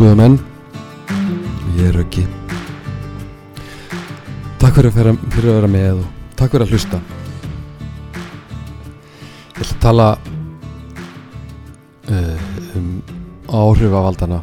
Góða 0.00 0.14
menn 0.16 0.38
Ég 1.76 1.90
er 1.90 1.96
Röggi. 1.98 2.22
Takk 4.56 4.78
fyrir 4.78 4.88
að, 4.88 4.94
vera, 4.96 5.12
fyrir 5.34 5.50
að 5.50 5.56
vera 5.58 5.68
með 5.68 5.98
og 6.00 6.30
takk 6.38 6.54
fyrir 6.54 6.64
að 6.64 6.70
hlusta. 6.72 7.00
Ég 9.58 9.60
ætla 9.60 9.74
að 9.74 9.82
tala 9.82 10.06
uh, 12.08 12.46
um 12.80 12.86
áhrifavaldana 13.44 14.40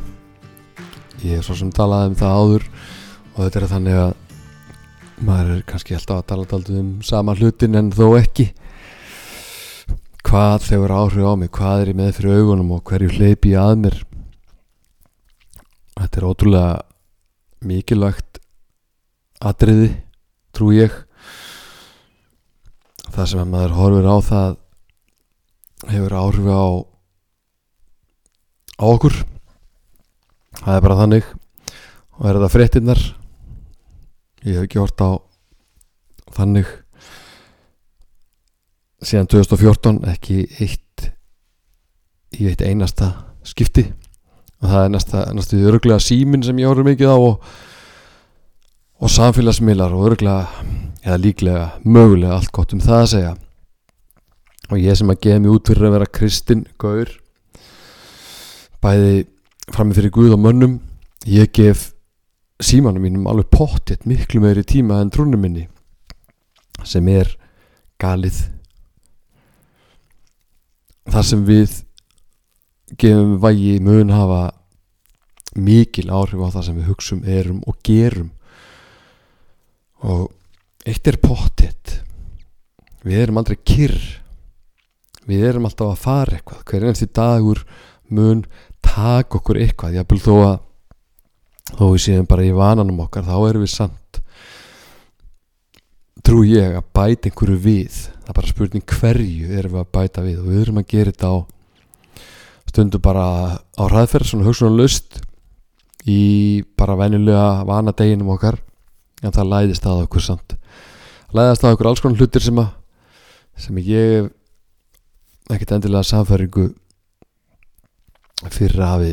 Ég 1.26 1.40
er 1.40 1.48
svo 1.48 1.58
sem 1.58 1.74
talaði 1.74 2.12
um 2.12 2.18
það 2.22 2.38
áður 2.38 2.68
og 2.70 3.40
þetta 3.40 3.60
er 3.64 3.70
þannig 3.72 4.02
að 4.04 4.14
maður 5.26 5.54
er 5.56 5.64
kannski 5.72 5.98
alltaf 5.98 6.22
að 6.22 6.28
tala 6.36 6.52
daldið 6.54 6.82
um 6.84 6.92
sama 7.02 7.34
hlutin 7.34 7.80
en 7.82 7.90
þó 7.98 8.12
ekki. 8.20 8.52
Hvað 10.22 10.70
þegar 10.70 11.00
áhrif 11.00 11.26
á 11.26 11.34
mig 11.34 11.50
hvað 11.58 11.82
er 11.82 11.96
ég 11.96 12.00
með 12.04 12.14
fyrir 12.20 12.44
augunum 12.44 12.76
og 12.78 12.86
hverju 12.92 13.16
hleypi 13.18 13.56
ég 13.56 13.66
að 13.66 13.82
mér 13.88 13.98
Þetta 15.98 16.20
er 16.20 16.28
ótrúlega 16.28 16.74
mikilvægt 17.66 18.40
atriði, 19.42 19.90
trú 20.54 20.70
ég. 20.76 20.94
Það 23.08 23.30
sem 23.32 23.42
að 23.42 23.52
maður 23.54 23.76
horfir 23.78 24.10
á 24.10 24.18
það 24.28 24.58
hefur 25.88 26.18
áhrif 26.22 26.50
á, 26.54 26.66
á 28.78 28.86
okkur. 28.86 29.20
Það 30.62 30.74
er 30.76 30.86
bara 30.86 31.00
þannig. 31.02 31.32
Og 32.18 32.26
er 32.26 32.38
þetta 32.38 32.54
fréttinnar? 32.54 33.06
Ég 34.46 34.58
hef 34.58 34.68
ekki 34.68 34.82
hort 34.82 35.02
á 35.02 35.10
þannig 36.38 36.70
síðan 39.02 39.30
2014, 39.30 40.02
ekki 40.14 40.44
eitt 40.62 41.10
í 42.38 42.50
eitt 42.50 42.62
einasta 42.66 43.12
skipti 43.46 43.86
og 44.62 44.70
það 44.72 44.84
er 44.84 44.94
næsta, 44.94 45.24
næstu 45.38 45.60
öruglega 45.70 46.02
símin 46.02 46.46
sem 46.46 46.58
ég 46.62 46.70
horfður 46.70 46.90
mikið 46.90 47.14
á 47.14 47.18
og, 47.18 47.50
og 48.98 49.14
samfélagsmiðlar 49.14 49.94
og 49.94 50.08
öruglega 50.10 50.48
eða 51.04 51.20
líklega, 51.22 51.68
mögulega 51.86 52.40
allt 52.40 52.52
gott 52.56 52.74
um 52.74 52.82
það 52.84 53.04
að 53.04 53.12
segja. 53.14 53.36
Og 54.68 54.82
ég 54.82 54.98
sem 55.00 55.14
að 55.14 55.22
geða 55.24 55.44
mig 55.44 55.54
út 55.54 55.70
fyrir 55.70 55.88
að 55.88 55.96
vera 55.96 56.14
kristinn 56.18 56.66
gaur 56.82 57.14
bæði 58.84 59.26
framið 59.74 60.00
fyrir 60.00 60.14
Guð 60.16 60.36
og 60.36 60.44
mönnum 60.44 60.76
ég 61.28 61.52
gef 61.56 61.90
símanum 62.64 63.04
mínum 63.04 63.28
alveg 63.30 63.50
pottitt 63.54 64.06
miklu 64.10 64.42
meiri 64.44 64.64
tíma 64.68 65.02
en 65.02 65.12
trúnum 65.14 65.42
minni 65.42 65.68
sem 66.86 67.08
er 67.10 67.30
galið. 68.02 68.38
Þar 71.08 71.26
sem 71.26 71.44
við 71.48 71.82
gefum 72.96 73.38
vægi 73.44 73.80
mun 73.84 74.14
hafa 74.16 74.52
mikil 75.58 76.12
áhrif 76.14 76.40
á 76.40 76.54
það 76.56 76.66
sem 76.68 76.78
við 76.78 76.90
hugsum, 76.92 77.24
erum 77.26 77.62
og 77.68 77.80
gerum. 77.84 78.32
Og 80.06 80.30
eitt 80.88 81.08
er 81.10 81.18
pottitt 81.20 81.98
við 83.08 83.24
erum 83.24 83.42
aldrei 83.42 83.58
kyrr. 83.66 83.98
Við 85.28 85.44
erum 85.50 85.68
alltaf 85.68 85.92
að 85.92 86.04
fara 86.04 86.38
eitthvað. 86.38 86.64
Hver 86.70 86.88
einstu 86.88 87.10
dagur 87.12 87.64
mun 88.08 88.46
taka 88.84 89.40
okkur 89.40 89.60
eitthvað. 89.60 89.98
Jápil 90.00 90.22
þó 90.24 90.34
að 90.46 90.58
þó 91.74 91.86
við 91.92 92.04
séum 92.06 92.30
bara 92.30 92.48
í 92.48 92.56
vananum 92.56 93.04
okkar 93.04 93.28
þá 93.28 93.36
erum 93.50 93.66
við 93.66 93.74
samt 93.74 94.22
trú 96.28 96.42
ég 96.44 96.76
að 96.76 96.88
bæta 96.96 97.30
einhverju 97.30 97.60
við. 97.64 98.00
Það 98.24 98.32
er 98.32 98.38
bara 98.40 98.52
spurning 98.52 98.84
hverju 98.92 99.52
erum 99.60 99.76
við 99.76 99.84
að 99.84 99.92
bæta 99.96 100.24
við. 100.26 100.40
Og 100.42 100.50
við 100.52 100.64
erum 100.64 100.82
að 100.82 100.90
gera 100.92 101.14
þetta 101.14 101.32
á 101.32 101.36
stundu 102.78 103.00
bara 103.02 103.58
á 103.58 103.84
hraðferð 103.90 104.30
svona 104.30 104.46
hugsunum 104.46 104.78
löst 104.78 105.16
í 106.06 106.62
bara 106.78 106.94
venjulega 107.00 107.66
vana 107.66 107.94
deginum 107.98 108.30
okkar 108.36 108.60
en 109.26 109.34
það 109.34 109.50
læðist 109.50 109.88
að 109.90 110.04
okkur 110.04 110.22
samt. 110.22 110.54
Læðist 111.34 111.66
að 111.66 111.74
okkur 111.74 111.90
alls 111.90 112.04
konar 112.06 112.22
hlutir 112.22 112.46
sem 112.46 112.62
að 112.62 112.70
sem 113.58 113.82
ég 113.82 114.30
ekkert 115.50 115.74
endilega 115.80 116.06
samfæringu 116.06 116.68
fyrir 118.54 118.78
að 118.86 118.94
hafi 118.94 119.12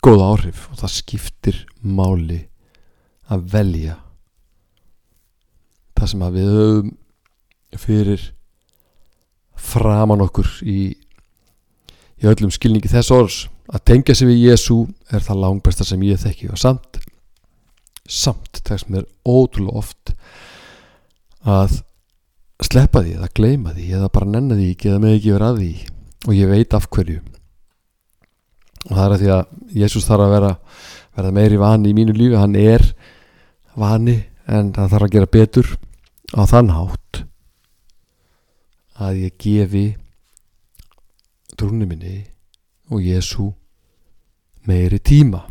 góða 0.00 0.32
áhrif 0.32 0.66
og 0.72 0.80
það 0.80 0.96
skiptir 0.96 1.62
máli 1.84 2.46
að 3.28 3.48
velja 3.52 3.98
það 5.96 6.14
sem 6.14 6.24
að 6.24 6.38
við 6.40 6.54
höfum 6.56 6.94
fyrir 7.84 8.30
framan 9.60 10.24
okkur 10.24 10.48
í 10.64 10.80
í 12.22 12.28
öllum 12.30 12.52
skilningi 12.54 12.90
þess 12.90 13.12
orðs. 13.14 13.42
Að 13.66 13.82
tengja 13.90 14.14
sig 14.14 14.30
við 14.30 14.44
Jésu 14.46 14.78
er 15.10 15.24
það 15.26 15.42
langbæsta 15.42 15.84
sem 15.86 16.02
ég 16.06 16.20
þekki 16.22 16.52
og 16.54 16.60
samt 16.60 17.00
samt 18.06 18.60
tekst 18.62 18.86
mér 18.92 19.06
ótrúlega 19.26 19.80
oft 19.80 20.12
að 21.46 21.80
sleppa 22.62 23.02
því 23.02 23.16
eða 23.18 23.32
gleyma 23.34 23.72
því 23.74 23.86
eða 23.98 24.10
bara 24.14 24.30
nenna 24.30 24.56
því 24.58 24.68
ekki 24.72 24.92
eða 24.92 25.02
með 25.02 25.16
ekki 25.16 25.34
vera 25.34 25.50
að 25.50 25.58
því. 25.62 25.72
Og 26.26 26.36
ég 26.36 26.50
veit 26.50 26.76
af 26.78 26.86
hverju. 26.90 27.18
Og 28.86 28.92
það 28.92 29.04
er 29.04 29.16
að 29.16 29.22
því 29.22 29.32
að 29.34 29.76
Jésús 29.82 30.06
þarf 30.06 30.26
að 30.26 30.34
vera 30.36 30.52
verða 31.16 31.34
meiri 31.36 31.60
vani 31.60 31.90
í 31.90 31.96
mínu 31.96 32.14
lífi. 32.16 32.38
Hann 32.38 32.56
er 32.60 32.86
vani 33.76 34.16
en 34.46 34.72
það 34.74 34.92
þarf 34.94 35.08
að 35.08 35.14
gera 35.16 35.32
betur 35.36 35.72
á 36.34 36.42
þann 36.46 36.72
hátt 36.74 37.22
að 38.96 39.22
ég 39.26 39.38
gefi 39.42 39.86
trúni 41.56 41.86
minni 41.88 42.20
og 42.92 43.02
Jésu 43.02 43.50
meiri 44.66 44.98
tíma. 44.98 45.42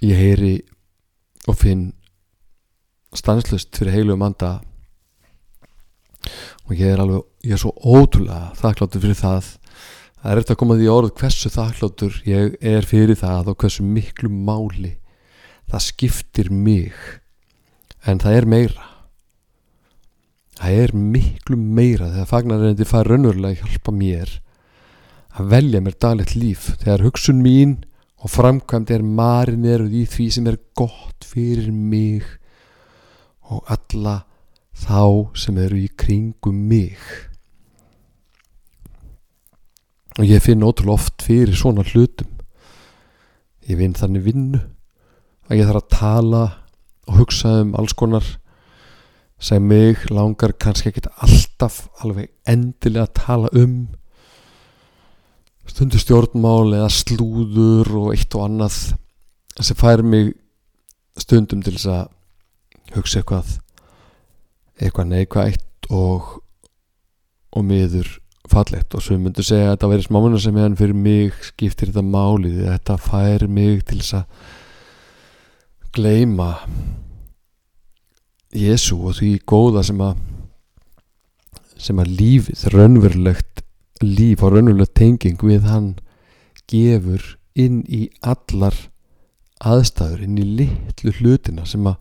Ég 0.00 0.16
heyri 0.16 0.54
og 1.48 1.56
finn 1.60 1.90
stanslust 3.16 3.74
fyrir 3.76 3.98
heilu 3.98 4.16
manda 4.16 4.60
og 6.68 6.76
ég 6.76 6.92
er 6.92 7.02
alveg 7.02 7.26
ég 7.44 7.56
er 7.56 7.60
svo 7.60 7.72
ótrúlega 7.74 8.52
þakkláttur 8.60 9.02
fyrir 9.02 9.18
það. 9.18 9.48
Það 10.20 10.32
er 10.32 10.40
eftir 10.42 10.54
að 10.54 10.60
koma 10.60 10.76
því 10.76 10.90
orð 10.92 11.14
hversu 11.20 11.52
þakkláttur 11.52 12.20
ég 12.28 12.56
er 12.60 12.86
fyrir 12.86 13.18
það 13.18 13.52
og 13.52 13.60
hversu 13.64 13.84
miklu 13.84 14.30
máli 14.30 14.94
það 15.70 15.86
skiptir 15.86 16.52
mig. 16.52 16.94
En 18.06 18.20
það 18.20 18.36
er 18.36 18.48
meira 18.48 18.89
það 20.60 20.78
er 20.84 20.92
miklu 20.94 21.56
meira 21.56 22.10
þegar 22.12 22.28
fagnarrendi 22.28 22.86
fær 22.88 23.08
raunverulega 23.08 23.56
að 23.56 23.62
hjálpa 23.64 23.94
mér 23.96 24.32
að 25.38 25.52
velja 25.54 25.80
mér 25.80 25.96
daglegt 26.02 26.34
líf. 26.36 26.66
Þegar 26.82 27.04
hugsun 27.06 27.40
mín 27.44 27.76
og 28.20 28.32
framkvæmd 28.34 28.92
er 28.92 29.06
marineruð 29.06 29.94
í 30.02 30.04
því 30.10 30.26
sem 30.34 30.50
er 30.50 30.58
gott 30.76 31.24
fyrir 31.24 31.70
mig 31.72 32.26
og 33.50 33.64
alla 33.72 34.20
þá 34.76 35.32
sem 35.38 35.58
eru 35.60 35.80
í 35.80 35.88
kringum 35.98 36.58
mig. 36.70 36.98
Og 40.18 40.26
ég 40.26 40.42
finn 40.44 40.66
ótrúlega 40.66 40.98
oft 40.98 41.24
fyrir 41.24 41.56
svona 41.56 41.86
hlutum. 41.86 42.28
Ég 43.64 43.78
vinn 43.78 43.96
þannig 43.96 44.26
vinnu 44.26 44.60
að 45.48 45.60
ég 45.60 45.68
þarf 45.68 45.84
að 45.84 45.92
tala 45.94 46.44
og 47.08 47.20
hugsa 47.22 47.60
um 47.62 47.72
alls 47.78 47.94
konar 47.96 48.26
sem 49.40 49.64
mig 49.64 50.04
langar 50.12 50.52
kannski 50.60 50.90
ekkit 50.90 51.08
alltaf 51.24 51.86
alveg 52.04 52.28
endilega 52.48 53.06
að 53.06 53.16
tala 53.16 53.52
um 53.56 53.74
stundu 55.70 56.00
stjórnmál 56.02 56.74
eða 56.76 56.90
slúður 56.92 57.92
og 58.02 58.12
eitt 58.14 58.34
og 58.36 58.46
annað 58.48 58.78
sem 59.60 59.78
fær 59.78 60.02
mig 60.04 60.32
stundum 61.20 61.62
til 61.64 61.76
þess 61.76 61.90
að 61.94 62.96
hugsa 62.96 63.20
eitthvað 63.20 63.56
eitthvað 64.80 65.10
neikvægt 65.12 65.90
og 65.90 66.40
og 67.50 67.66
miður 67.66 68.08
fallegt. 68.50 68.94
Og 68.94 69.02
svo 69.04 69.18
myndu 69.18 69.44
segja 69.46 69.70
að 69.70 69.76
þetta 69.76 69.90
væri 69.92 70.06
smámuna 70.06 70.40
sem 70.42 70.54
meðan 70.56 70.78
fyrir 70.78 70.98
mig 70.98 71.36
skiptir 71.46 71.90
þetta 71.90 72.06
málið 72.06 72.64
þetta 72.66 72.98
fær 73.02 73.46
mig 73.50 73.84
til 73.88 74.00
þess 74.00 74.20
að 74.20 74.24
gleima 75.96 76.50
Jésu 78.56 78.96
og 78.98 79.18
því 79.20 79.32
góða 79.46 79.84
sem 79.86 80.00
að 80.02 80.18
sem 81.80 82.00
að 82.02 82.10
lífið, 82.18 82.64
raunverulegt 82.74 83.62
líf 84.04 84.42
og 84.44 84.54
raunverulegt 84.54 84.96
tenging 84.98 85.40
við 85.40 85.68
hann 85.70 85.94
gefur 86.68 87.22
inn 87.56 87.80
í 87.88 88.08
allar 88.20 88.76
aðstæður, 89.60 90.24
inn 90.24 90.40
í 90.40 90.46
litlu 90.60 91.12
hlutina 91.18 91.64
sem 91.68 91.86
að 91.88 91.96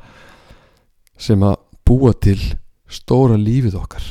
sem 1.20 1.42
að 1.44 1.56
búa 1.88 2.14
til 2.16 2.40
stóra 2.90 3.36
lífið 3.40 3.76
okkar. 3.80 4.04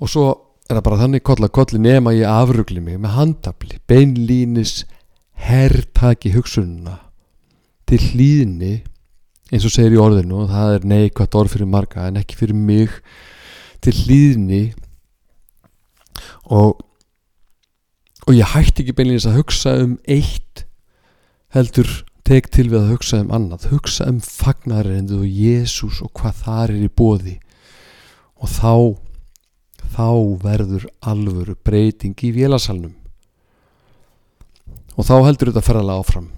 Og 0.00 0.08
svo 0.10 0.28
er 0.68 0.78
það 0.78 0.84
bara 0.86 1.00
þannig 1.02 1.24
koll 1.26 1.44
að 1.44 1.54
kolli 1.56 1.80
nema 1.82 2.14
ég 2.16 2.28
afrugli 2.28 2.80
mig 2.84 3.00
með 3.00 3.16
handabli, 3.16 3.80
beinlínis 3.88 4.82
herrtaki 5.48 6.32
hugsununa 6.34 6.98
til 7.88 8.00
hlýðinni 8.10 8.74
eins 9.48 9.64
og 9.64 9.72
segir 9.72 9.96
í 9.96 10.02
orðinu 10.02 10.42
og 10.44 10.52
það 10.52 10.74
er 10.74 10.90
neikvægt 10.92 11.38
orð 11.38 11.54
fyrir 11.54 11.70
marga 11.70 12.08
en 12.08 12.20
ekki 12.20 12.36
fyrir 12.38 12.58
mig 12.58 12.92
til 13.84 13.94
hlýðni. 14.02 14.62
Og 16.52 16.76
og 18.28 18.36
ég 18.36 18.50
hætti 18.52 18.84
ekki 18.84 18.92
beinleins 18.92 19.24
að 19.24 19.38
hugsa 19.38 19.72
um 19.80 19.94
eitt 20.04 20.66
heldur 21.56 21.88
tek 22.28 22.50
til 22.52 22.66
við 22.68 22.82
að 22.82 22.90
hugsa 22.92 23.22
um 23.22 23.30
annað. 23.32 23.70
Hugsa 23.72 24.08
um 24.10 24.18
fagnarrendu 24.20 25.22
og 25.22 25.28
Jésús 25.28 26.02
og 26.04 26.12
hvað 26.18 26.42
þar 26.42 26.74
er 26.74 26.82
í 26.84 26.90
bóði 26.92 27.38
og 28.38 28.52
þá 28.52 28.74
þá 29.88 30.10
verður 30.42 30.84
alvöru 31.00 31.56
breyting 31.64 32.18
í 32.20 32.34
vélasalnum. 32.36 32.92
Og 34.98 35.06
þá 35.06 35.14
heldur 35.24 35.52
þetta 35.52 35.64
ferðalega 35.64 36.04
áfram. 36.04 36.28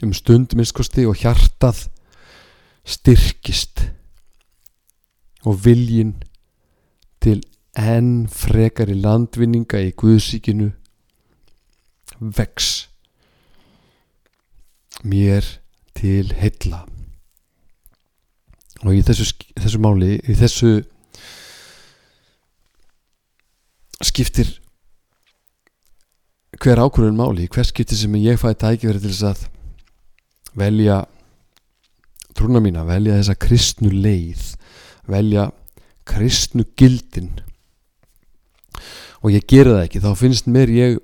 Um 0.00 0.14
stundminnskosti 0.16 1.04
og 1.08 1.20
hjartað 1.20 1.84
styrkist 2.86 3.82
og 5.46 5.58
viljin 5.64 6.14
til 7.22 7.42
enn 7.76 8.26
frekari 8.32 8.96
landvinninga 8.96 9.82
í 9.84 9.92
Guðsíkinu 9.98 10.70
vex. 12.20 12.88
Mér 15.04 15.44
til 15.96 16.32
heilla. 16.38 16.84
Og 18.84 18.94
í 18.94 19.02
þessu, 19.04 19.26
þessu 19.58 19.80
máli 19.82 20.16
í 20.16 20.36
þessu 20.38 20.78
skiptir 24.04 24.48
hver 26.60 26.80
ákvörðun 26.80 27.18
máli 27.18 27.48
hver 27.52 27.68
skiptir 27.68 27.98
sem 27.98 28.16
ég 28.20 28.40
fæði 28.40 28.60
tækifæri 28.62 29.02
til 29.02 29.12
þess 29.12 29.28
að 29.30 29.44
velja 30.56 31.02
trúna 32.36 32.60
mína, 32.62 32.84
velja 32.86 33.16
þessa 33.18 33.38
kristnu 33.40 33.90
leið 33.90 34.52
velja 35.06 35.50
kristnu 36.06 36.64
gildin. 36.78 37.30
Og 39.22 39.32
ég 39.34 39.46
gera 39.48 39.76
það 39.76 39.84
ekki 39.86 40.02
þá 40.04 40.10
finnst 40.18 40.50
mér 40.50 40.72
ég 40.74 40.98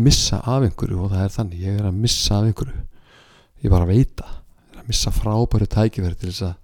missa 0.00 0.40
af 0.40 0.64
einhverju 0.64 1.04
og 1.04 1.12
það 1.12 1.24
er 1.24 1.34
þannig, 1.34 1.66
ég 1.66 1.78
er 1.78 1.90
að 1.90 2.00
missa 2.02 2.38
af 2.38 2.48
einhverju. 2.48 2.82
Ég 3.60 3.72
bara 3.72 3.88
veita 3.88 4.26
ég 4.26 4.74
er 4.74 4.82
að 4.82 4.90
missa 4.90 5.12
frábæru 5.14 5.68
tækifæri 5.70 6.18
til 6.18 6.30
þess 6.32 6.46
að 6.48 6.56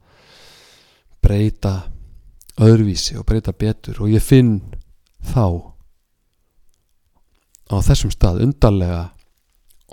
breyta 1.27 1.75
öðruvísi 2.63 3.19
og 3.21 3.27
breyta 3.29 3.53
betur. 3.53 4.01
Og 4.03 4.15
ég 4.15 4.25
finn 4.25 4.61
þá 5.27 5.75
á 7.67 7.77
þessum 7.83 8.15
stað 8.15 8.43
undarlega 8.47 9.03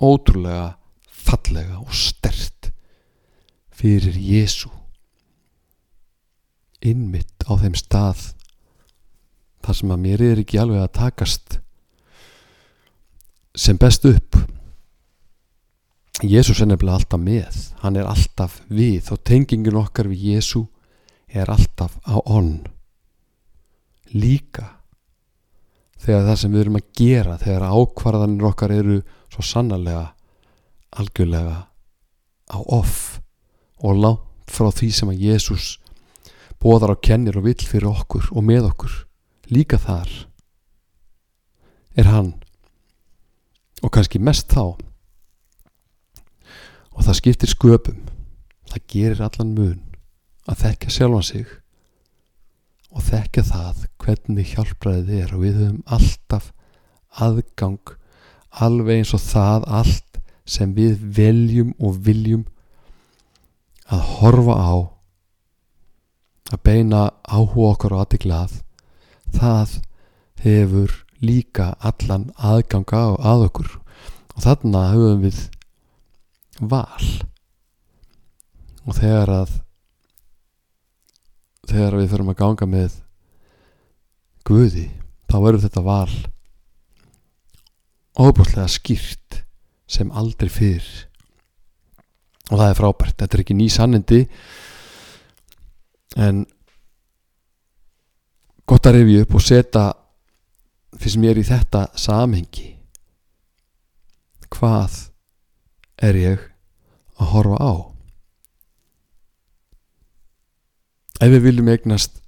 ótrúlega 0.02 0.74
fallega 1.10 1.82
og 1.82 1.94
stert 1.98 2.63
fyrir 3.74 4.18
Jésu 4.18 4.72
innmitt 6.84 7.46
á 7.48 7.56
þeim 7.60 7.76
stað 7.80 8.34
þar 9.64 9.78
sem 9.80 9.94
að 9.96 10.04
mér 10.04 10.24
er 10.26 10.42
ekki 10.44 10.60
alveg 10.60 10.84
að 10.84 10.96
takast 10.98 11.60
sem 13.54 13.78
best 13.78 14.06
upp. 14.10 14.36
Jésús 16.24 16.60
er 16.62 16.70
nefnilega 16.70 17.00
alltaf 17.00 17.22
með. 17.22 17.58
Hann 17.84 17.98
er 18.00 18.10
alltaf 18.10 18.60
við 18.68 19.12
og 19.14 19.22
tengingin 19.28 19.78
okkar 19.80 20.10
við 20.12 20.34
Jésú 20.34 20.66
er 21.34 21.50
alltaf 21.50 21.98
á 22.06 22.18
onn 22.30 22.62
líka 24.14 24.68
þegar 26.04 26.28
það 26.28 26.40
sem 26.40 26.54
við 26.54 26.64
erum 26.64 26.78
að 26.78 26.90
gera 27.00 27.38
þegar 27.42 27.66
ákvarðanir 27.74 28.50
okkar 28.50 28.74
eru 28.76 28.98
svo 29.34 29.46
sannarlega 29.48 30.04
algjörlega 31.02 31.56
á 32.54 32.58
off 32.62 33.13
og 33.84 34.00
langt 34.00 34.52
frá 34.54 34.70
því 34.72 34.90
sem 34.96 35.12
að 35.12 35.24
Jésús 35.28 35.72
bóðar 36.64 36.96
á 36.96 37.04
kennir 37.04 37.38
og 37.40 37.48
vill 37.48 37.60
fyrir 37.60 37.92
okkur 37.92 38.30
og 38.32 38.46
með 38.48 38.70
okkur 38.72 38.94
líka 39.52 39.80
þar 39.82 40.12
er 41.96 42.10
hann. 42.10 42.34
Og 43.84 43.92
kannski 43.94 44.22
mest 44.22 44.54
þá. 44.54 44.74
Og 46.94 47.02
það 47.04 47.20
skiptir 47.20 47.52
sköpum. 47.52 48.00
Það 48.72 48.88
gerir 48.90 49.26
allan 49.26 49.52
mun 49.54 49.82
að 50.50 50.64
þekka 50.64 50.94
sjálfan 50.94 51.28
sig 51.28 51.52
og 52.94 53.04
þekka 53.06 53.44
það 53.48 53.84
hvernig 54.02 54.54
hjálpraðið 54.54 55.12
er. 55.20 55.36
Og 55.36 55.44
við 55.44 55.60
höfum 55.60 55.84
alltaf 55.86 56.50
aðgang 57.22 57.94
alveg 58.64 59.02
eins 59.02 59.14
og 59.18 59.22
það 59.24 59.68
allt 59.82 60.20
sem 60.50 60.74
við 60.76 60.98
veljum 61.16 61.72
og 61.80 62.02
viljum 62.06 62.44
að 63.92 64.04
horfa 64.20 64.56
á 64.56 64.74
að 66.54 66.62
beina 66.64 67.02
áhuga 67.24 67.72
okkar 67.74 67.96
og 67.96 68.04
aðtiklað 68.04 68.60
það 69.34 69.78
hefur 70.44 70.96
líka 71.24 71.72
allan 71.80 72.30
aðganga 72.36 73.04
að 73.20 73.46
okkur. 73.48 73.70
Og 74.36 74.44
þarna 74.44 74.88
höfum 74.92 75.24
við 75.24 75.40
val. 76.60 77.08
Og 78.84 78.98
þegar 78.98 79.32
að 79.32 79.54
þegar 81.70 81.98
við 82.00 82.10
þurfum 82.12 82.34
að 82.34 82.40
ganga 82.42 82.68
með 82.68 83.00
Guði 84.44 84.90
þá 85.32 85.36
verður 85.40 85.62
þetta 85.64 85.84
val 85.86 86.16
óbúslega 88.20 88.68
skýrt 88.70 89.38
sem 89.90 90.12
aldrei 90.12 90.52
fyrr 90.52 90.90
og 92.52 92.58
það 92.60 92.70
er 92.70 92.80
frábært. 92.80 93.18
Þetta 93.20 93.38
er 93.38 93.44
ekki 93.44 93.58
ný 93.58 93.68
sannindi 93.72 94.22
en 96.24 96.44
gott 98.70 98.88
að 98.90 99.00
rifja 99.00 99.26
upp 99.26 99.38
og 99.38 99.44
setja 99.44 99.86
fyrst 101.00 101.22
mér 101.22 101.40
í 101.42 101.46
þetta 101.48 101.88
samhengi. 102.00 102.70
Hvað 104.54 105.00
er 106.04 106.20
ég 106.20 106.44
að 107.18 107.32
horfa 107.34 107.58
á? 107.58 107.74
Ef 111.24 111.32
við 111.32 111.46
viljum 111.48 111.72
eignast 111.72 112.20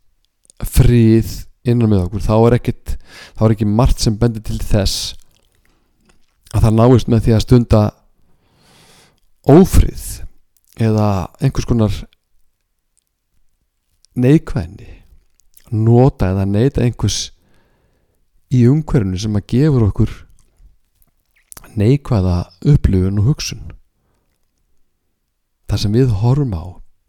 frið 0.64 1.44
innan 1.68 1.92
með 1.92 2.06
okkur 2.06 2.24
þá 2.24 2.36
er 2.38 2.58
ekkit 2.60 2.96
þá 3.36 3.46
er 3.46 3.54
ekki 3.56 3.68
margt 3.68 4.02
sem 4.04 4.18
bendir 4.20 4.44
til 4.46 4.60
þess 4.62 5.16
að 6.56 6.68
það 6.68 6.78
náist 6.78 7.10
með 7.12 7.26
því 7.26 7.36
að 7.36 7.44
stunda 7.44 7.82
ófrið 9.46 10.04
eða 10.82 11.30
einhvers 11.40 11.68
konar 11.70 11.96
neikvæðni 14.16 14.92
nota 15.72 16.32
eða 16.34 16.46
neita 16.50 16.84
einhvers 16.86 17.32
í 18.54 18.66
umhverfinu 18.70 19.20
sem 19.20 19.38
að 19.38 19.48
gefur 19.54 19.88
okkur 19.90 20.14
neikvæða 21.76 22.36
upplifun 22.72 23.20
og 23.20 23.30
hugsun. 23.32 23.64
Þar 25.68 25.82
sem 25.82 25.98
við 25.98 26.14
horfum 26.22 26.54
á 26.56 26.64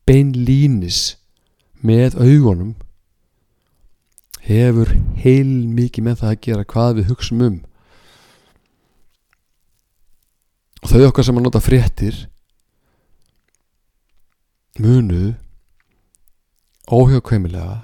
beinlínis 0.08 1.16
með 1.86 2.16
augunum 2.18 2.74
hefur 4.46 4.90
heil 5.22 5.66
mikið 5.76 6.06
með 6.06 6.20
það 6.22 6.32
að 6.32 6.42
gera 6.46 6.68
hvað 6.72 6.98
við 6.98 7.10
hugsum 7.12 7.44
um 7.46 7.58
og 10.86 10.92
þau 10.92 11.08
okkar 11.08 11.26
sem 11.26 11.38
að 11.40 11.42
nota 11.48 11.58
fréttir 11.58 12.18
munu 14.78 15.32
óhjákvæmilega 16.86 17.80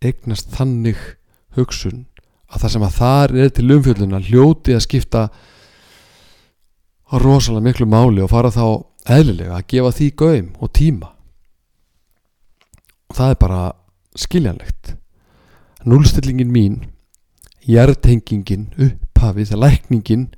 eignast 0.00 0.54
þannig 0.54 0.96
hugsun 1.58 2.06
að 2.48 2.62
það 2.62 2.72
sem 2.74 2.86
að 2.86 2.96
þar 2.96 3.36
er 3.44 3.52
til 3.52 3.66
umfjölduna 3.76 4.22
hljóti 4.24 4.72
að 4.72 4.86
skipta 4.86 5.26
rosalega 7.12 7.66
miklu 7.68 7.90
máli 7.92 8.24
og 8.24 8.32
fara 8.32 8.54
þá 8.56 8.64
eðlilega 9.20 9.60
að 9.60 9.68
gefa 9.74 9.92
því 9.98 10.10
gaum 10.24 10.48
og 10.56 10.72
tíma. 10.80 11.12
Og 13.12 13.20
það 13.20 13.34
er 13.34 13.40
bara 13.44 13.62
skiljanlegt. 14.16 14.96
Núlstillingin 15.84 16.56
mín 16.56 16.82
hjertengingin, 17.68 18.70
upphafið 18.80 19.58
lækningin 19.60 20.30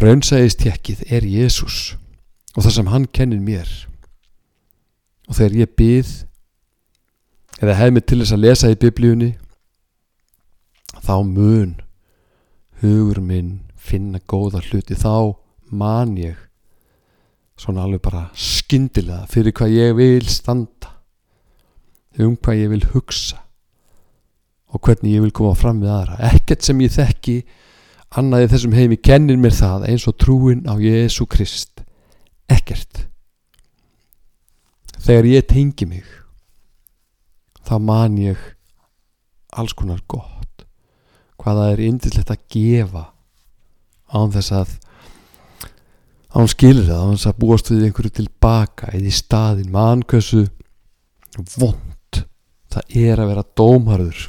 raunsæðistjekkið 0.00 1.04
er 1.12 1.26
Jésús 1.28 1.94
og 2.56 2.64
það 2.64 2.74
sem 2.76 2.92
hann 2.92 3.08
kennir 3.12 3.42
mér. 3.44 3.68
Og 5.28 5.36
þegar 5.36 5.58
ég 5.62 5.74
byð 5.78 6.12
eða 7.62 7.78
hef 7.78 7.92
mig 7.92 8.06
til 8.06 8.20
þess 8.22 8.36
að 8.36 8.44
lesa 8.46 8.72
í 8.72 8.78
biblíunni 8.80 9.30
þá 11.02 11.14
mun 11.26 11.76
hugur 12.82 13.20
minn 13.22 13.60
finna 13.76 14.20
góða 14.28 14.62
hluti. 14.64 14.96
Þá 14.96 15.36
man 15.72 16.16
ég 16.20 16.38
svona 17.58 17.84
alveg 17.86 18.02
bara 18.04 18.26
skyndilega 18.34 19.28
fyrir 19.30 19.54
hvað 19.56 19.76
ég 19.76 19.96
vil 19.98 20.28
standa 20.30 20.96
um 22.20 22.34
hvað 22.36 22.60
ég 22.60 22.72
vil 22.72 22.84
hugsa 22.92 23.38
og 24.72 24.80
hvernig 24.84 25.16
ég 25.16 25.24
vil 25.24 25.34
koma 25.36 25.52
fram 25.56 25.82
við 25.82 25.92
aðra. 25.92 26.18
Ekkert 26.32 26.64
sem 26.64 26.80
ég 26.80 26.92
þekki 26.94 27.42
annaði 28.18 28.50
þessum 28.52 28.76
heimi 28.76 28.98
kennir 29.00 29.38
mér 29.40 29.54
það 29.56 29.86
eins 29.90 30.06
og 30.10 30.18
trúin 30.20 30.64
á 30.68 30.74
Jésu 30.80 31.26
Krist. 31.30 31.84
Ekkert. 32.50 33.06
Þegar 35.02 35.28
ég 35.30 35.48
tengi 35.50 35.88
mig 35.88 36.08
þá 37.66 37.76
man 37.82 38.18
ég 38.20 38.38
alls 39.52 39.74
konar 39.76 40.02
gott. 40.10 40.66
Hvað 41.40 41.58
það 41.58 41.72
er 41.72 41.84
indislegt 41.88 42.32
að 42.32 42.44
gefa 42.52 43.04
án 44.12 44.32
þess 44.34 44.54
að 44.54 44.74
án 46.32 46.48
skilur 46.48 46.86
það, 46.88 47.00
án 47.00 47.16
þess 47.16 47.28
að 47.28 47.40
búast 47.42 47.70
við 47.72 47.86
einhverju 47.86 48.12
tilbaka 48.18 48.92
eða 48.92 49.08
í 49.08 49.14
staðin 49.16 49.72
mann 49.72 50.04
hversu 50.08 50.46
vond 51.56 52.20
það 52.72 52.96
er 53.02 53.20
að 53.20 53.32
vera 53.32 53.44
dómharður 53.58 54.22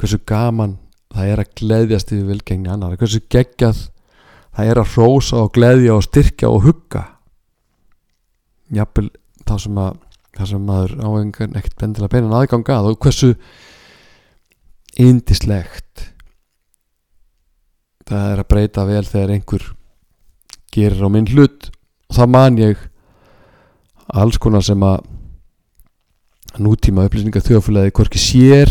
hversu 0.00 0.20
gaman 0.28 0.76
það 1.14 1.32
er 1.32 1.42
að 1.42 1.52
gleðjast 1.60 2.12
yfir 2.12 2.30
vilgengni 2.32 2.72
annar 2.72 2.96
hversu 2.98 3.22
geggjað 3.32 3.84
það 4.54 4.70
er 4.70 4.80
að 4.80 4.96
rósa 4.98 5.42
og 5.42 5.52
gleðja 5.54 5.94
og 5.96 6.06
styrkja 6.06 6.50
og 6.50 6.64
hugga. 6.66 7.04
Jafnvel 8.74 9.10
þá 9.44 9.54
sem 9.62 9.78
að 9.82 10.00
það 10.34 10.50
sem 10.50 10.66
maður 10.66 10.94
á 10.98 11.08
einhvern 11.20 11.58
ekkert 11.60 11.78
bendilega 11.78 12.14
beinan 12.16 12.34
aðganga 12.34 12.78
að 12.80 12.90
og 12.90 12.98
hversu 13.04 13.30
indislegt 14.98 16.08
það 18.08 18.32
er 18.32 18.42
að 18.42 18.50
breyta 18.50 18.86
vel 18.88 19.04
þegar 19.06 19.34
einhver 19.34 19.68
gerir 20.74 21.06
á 21.06 21.08
minn 21.08 21.30
hlut. 21.30 21.70
Og 22.10 22.18
það 22.18 22.32
man 22.34 22.58
ég 22.60 22.88
alls 24.14 24.38
konar 24.42 24.64
sem 24.66 24.82
að 24.84 25.06
nútíma 26.62 27.06
upplýsingar 27.08 27.42
þjóðfélagi 27.42 27.94
hvorki 27.94 28.20
sér 28.22 28.70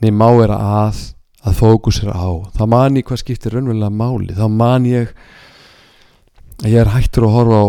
nefn 0.00 0.22
á 0.24 0.30
er 0.44 0.54
að 0.54 1.00
að 1.46 1.60
fókusera 1.60 2.14
á. 2.16 2.30
Þá 2.56 2.64
man 2.68 2.98
ég 2.98 3.06
hvað 3.08 3.22
skiptir 3.22 3.54
raunverulega 3.56 3.92
máli. 3.94 4.34
Þá 4.36 4.46
man 4.52 4.88
ég 4.88 5.14
að 6.60 6.74
ég 6.74 6.80
er 6.82 6.92
hættur 6.92 7.28
að 7.28 7.36
horfa 7.38 7.60
á 7.64 7.66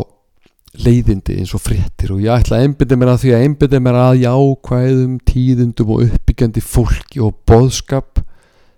leiðindi 0.82 1.36
eins 1.40 1.52
og 1.56 1.64
fréttir 1.64 2.14
og 2.16 2.22
ég 2.24 2.32
ætla 2.32 2.60
að 2.60 2.66
einbyrja 2.68 2.98
mér 3.00 3.12
að 3.12 3.24
því 3.24 3.32
að 3.36 3.46
einbyrja 3.46 3.82
mér 3.84 3.98
að 4.00 4.22
jákvæðum, 4.22 5.18
tíðundum 5.28 5.92
og 5.92 6.04
uppbyggjandi 6.06 6.64
fólki 6.64 7.24
og 7.24 7.36
boðskap 7.48 8.22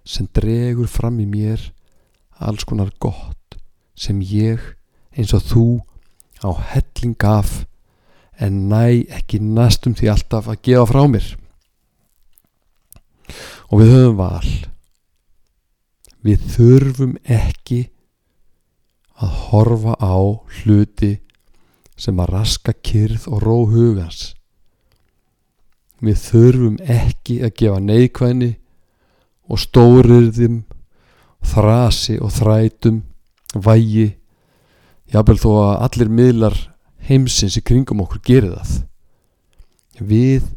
sem 0.04 0.28
dregur 0.34 0.90
fram 0.90 1.20
í 1.22 1.28
mér 1.30 1.70
alls 2.42 2.66
konar 2.68 2.90
gott 3.02 3.58
sem 3.94 4.22
ég 4.26 4.62
eins 5.14 5.36
og 5.38 5.46
þú 5.46 5.68
á 6.42 6.50
helling 6.74 7.16
af 7.30 7.64
en 8.42 8.68
næ 8.74 9.06
ekki 9.14 9.40
næstum 9.40 9.94
því 9.96 10.10
alltaf 10.12 10.50
að 10.50 10.62
gefa 10.66 10.90
frá 10.90 11.06
mér. 11.08 11.28
Og 13.70 13.80
við 13.80 13.94
höfum 13.94 14.18
val 14.18 14.73
við 16.24 16.46
þurfum 16.56 17.18
ekki 17.28 17.82
að 19.20 19.36
horfa 19.50 19.96
á 20.00 20.18
hluti 20.64 21.18
sem 22.00 22.20
að 22.20 22.32
raska 22.34 22.74
kyrð 22.74 23.28
og 23.30 23.44
ró 23.44 23.58
hugans. 23.70 24.34
Við 26.04 26.20
þurfum 26.20 26.78
ekki 26.90 27.40
að 27.46 27.56
gefa 27.60 27.80
neikvæðni 27.84 28.52
og 29.52 29.62
stóriðum 29.62 30.64
þrasi 31.44 32.18
og 32.24 32.32
þrætum 32.34 33.02
vægi 33.54 34.14
jábel 35.14 35.38
þó 35.38 35.50
að 35.62 35.74
allir 35.88 36.12
miðlar 36.18 36.58
heimsins 37.08 37.60
í 37.60 37.64
kringum 37.64 38.02
okkur 38.04 38.24
gerir 38.26 38.56
það. 38.56 38.74
Við 40.00 40.48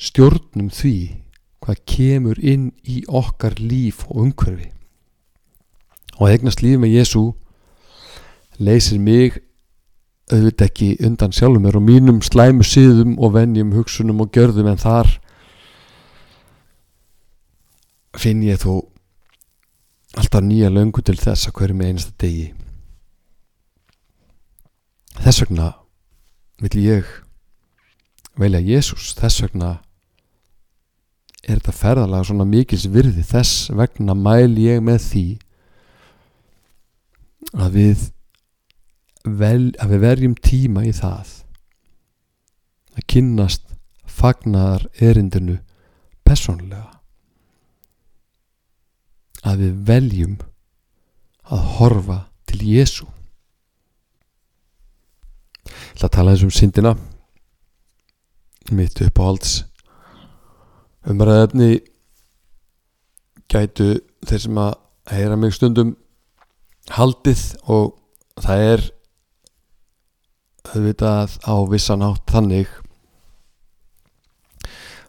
stjórnum 0.00 0.70
því 0.72 0.96
hvað 1.70 1.84
kemur 1.86 2.40
inn 2.42 2.70
í 2.82 3.04
okkar 3.06 3.54
líf 3.62 4.02
og 4.08 4.24
umhverfi. 4.26 4.70
Og 6.18 6.26
að 6.26 6.34
eignast 6.34 6.62
líf 6.64 6.80
með 6.82 6.96
Jésu 6.98 7.22
leysir 8.58 8.98
mig 9.00 9.38
auðvitað 10.30 10.66
ekki 10.66 10.88
undan 11.06 11.34
sjálfum 11.34 11.64
mér 11.64 11.78
og 11.78 11.86
mínum 11.86 12.20
slæmu 12.22 12.66
síðum 12.66 13.16
og 13.18 13.34
venjum, 13.34 13.72
hugsunum 13.74 14.20
og 14.22 14.30
gjörðum 14.34 14.70
en 14.70 14.80
þar 14.82 15.10
finn 18.18 18.42
ég 18.42 18.58
þó 18.60 18.82
alltaf 20.18 20.42
nýja 20.42 20.70
löngu 20.70 21.02
til 21.06 21.18
þess 21.18 21.48
að 21.48 21.56
hverju 21.58 21.78
með 21.78 21.92
einasta 21.92 22.14
degi. 22.18 22.48
Þess 25.20 25.44
vegna 25.44 25.70
vil 26.60 26.82
ég 26.82 27.14
velja 28.40 28.62
Jésús 28.62 29.14
þess 29.18 29.46
vegna 29.46 29.78
er 31.46 31.58
þetta 31.58 31.74
ferðalega 31.76 32.28
svona 32.28 32.46
mikils 32.48 32.86
virði 32.92 33.24
þess 33.26 33.70
vegna 33.76 34.16
mæl 34.16 34.56
ég 34.60 34.82
með 34.84 35.04
því 35.06 35.26
að 37.56 37.76
við 37.76 38.06
vel, 39.24 39.70
að 39.80 39.94
við 39.94 40.04
verjum 40.04 40.36
tíma 40.36 40.84
í 40.86 40.92
það 40.96 41.36
að 42.96 43.06
kynnast 43.14 43.64
fagnar 44.20 44.84
erindinu 45.00 45.60
personlega 46.26 46.98
að 49.46 49.64
við 49.64 49.80
veljum 49.88 50.36
að 51.50 51.64
horfa 51.78 52.20
til 52.50 52.60
Jésu 52.66 53.08
Það 56.00 56.12
tala 56.14 56.34
eins 56.34 56.44
um 56.46 56.52
syndina. 56.54 56.94
Mitt 58.70 59.00
uppáhalds 61.00 61.08
umræðefni 61.08 61.80
gætu 63.50 64.00
þeir 64.26 64.40
sem 64.40 64.58
að 64.60 64.74
heyra 65.10 65.36
mig 65.36 65.54
stundum 65.54 65.96
haldið 66.90 67.56
og 67.68 67.96
það 68.40 68.64
er 68.72 68.82
auðvitað 70.70 71.38
á 71.48 71.54
vissan 71.70 72.04
átt 72.04 72.30
þannig 72.30 72.68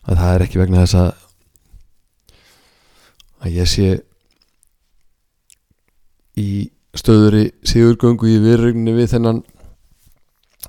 að 0.07 0.17
það 0.17 0.33
er 0.35 0.45
ekki 0.45 0.61
vegna 0.61 0.85
þess 0.85 0.95
að 0.95 1.11
að 3.41 3.55
ég 3.57 3.69
sé 3.69 3.89
í 6.37 6.51
stöðuri 6.97 7.51
sigurgöngu 7.67 8.29
í 8.29 8.39
virðugni 8.41 8.93
við 8.95 9.11
þennan 9.15 9.43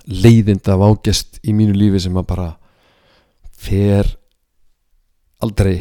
leiðind 0.09 0.69
af 0.73 0.83
ágest 0.83 1.39
í 1.47 1.55
mínu 1.55 1.77
lífi 1.77 2.03
sem 2.03 2.17
að 2.19 2.29
bara 2.33 2.49
fer 3.53 4.17
aldrei. 5.43 5.77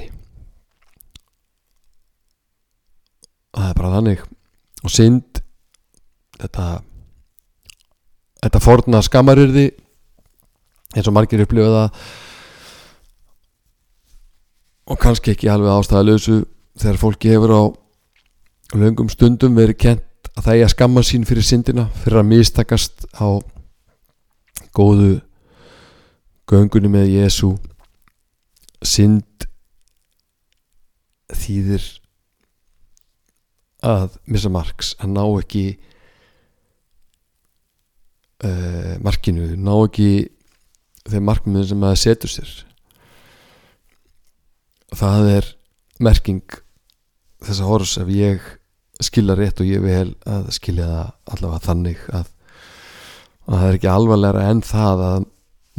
Það 3.51 3.67
er 3.67 3.77
bara 3.77 3.93
þannig. 3.97 4.23
Og 4.81 4.93
synd. 4.93 5.41
Þetta 6.41 6.67
þetta 8.41 8.61
forna 8.63 9.01
skammarirði 9.05 9.67
eins 10.95 11.07
og 11.07 11.15
margir 11.15 11.43
upplifa 11.43 11.69
það. 11.75 12.05
Og 14.91 14.99
kannski 14.99 15.35
ekki 15.35 15.51
alveg 15.51 15.75
ástæðalösu 15.75 16.41
þegar 16.81 16.99
fólki 16.99 17.31
hefur 17.31 17.53
á 17.53 17.63
löngum 18.81 19.11
stundum 19.11 19.55
verið 19.59 19.77
kent 19.85 20.31
að 20.35 20.45
það 20.45 20.55
er 20.55 20.65
að 20.65 20.73
skamma 20.73 21.03
sín 21.05 21.27
fyrir 21.27 21.45
syndina 21.45 21.85
fyrir 22.01 22.21
að 22.21 22.29
mistakast 22.31 23.05
á 23.19 23.29
góðu 24.75 25.19
göngunni 26.49 26.91
með 26.91 27.11
Jésu 27.11 27.51
synd 28.81 29.47
þýðir 31.37 31.87
að 33.85 34.17
missa 34.29 34.51
marks 34.53 34.93
að 35.01 35.13
ná 35.15 35.23
ekki 35.25 35.65
uh, 38.45 38.97
markinu 39.01 39.49
ná 39.57 39.73
ekki 39.87 40.11
þeim 41.09 41.25
markmiðum 41.29 41.69
sem 41.71 41.81
maður 41.81 42.01
setur 42.03 42.33
sér. 42.35 42.51
Það 44.91 45.29
er 45.37 45.49
merking 46.03 46.43
þess 47.41 47.61
að 47.61 47.71
horfs 47.71 47.97
ef 48.01 48.11
ég 48.13 48.43
skilja 49.01 49.37
rétt 49.37 49.61
og 49.63 49.69
ég 49.69 49.81
vil 49.81 50.13
að 50.29 50.51
skilja 50.53 50.87
það 50.87 51.35
allavega 51.35 51.65
þannig 51.65 52.01
að, 52.13 52.31
að 53.47 53.55
það 53.55 53.67
er 53.67 53.77
ekki 53.79 53.91
alvarlega 53.95 54.47
en 54.51 54.63
það 54.65 55.05
að 55.07 55.29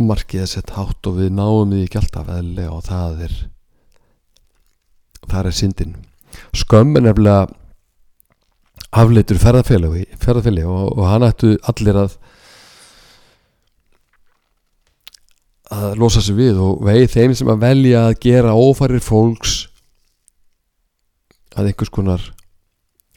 markið 0.02 0.42
er 0.42 0.50
sett 0.50 0.72
hátt 0.74 1.06
og 1.06 1.18
við 1.20 1.34
náum 1.36 1.70
því 1.70 1.82
ekki 1.86 2.00
alltaf 2.00 2.30
eðlega 2.32 2.74
og 2.74 2.86
það 2.88 3.26
er 3.28 3.36
það 5.28 5.48
er 5.50 5.56
syndin. 5.56 5.96
Skömm 6.56 6.96
er 6.96 7.06
nefnilega 7.06 7.48
afleitur 8.92 9.40
ferðarfélagi, 9.40 10.06
ferðarfélagi 10.20 10.68
og, 10.68 10.92
og 10.98 11.08
hann 11.08 11.26
ættu 11.26 11.56
allir 11.70 11.98
að 12.04 12.16
að 15.72 15.96
losa 16.00 16.20
sig 16.20 16.36
við 16.36 16.58
og 16.60 16.82
veið 16.84 17.06
þeim 17.14 17.34
sem 17.38 17.48
að 17.48 17.62
velja 17.62 18.06
að 18.10 18.18
gera 18.26 18.52
ófarir 18.52 19.00
fólks 19.00 19.54
að 21.56 21.70
einhvers 21.70 21.92
konar 21.92 22.26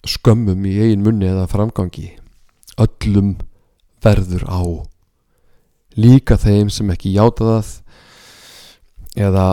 skömmum 0.07 0.63
í 0.67 0.75
eigin 0.79 1.03
munni 1.03 1.27
eða 1.27 1.49
framgangi. 1.51 2.13
Öllum 2.79 3.35
verður 4.03 4.45
á. 4.47 4.61
Líka 5.95 6.37
þeim 6.39 6.69
sem 6.71 6.91
ekki 6.93 7.15
játa 7.15 7.47
það 7.49 7.71
eða 9.27 9.45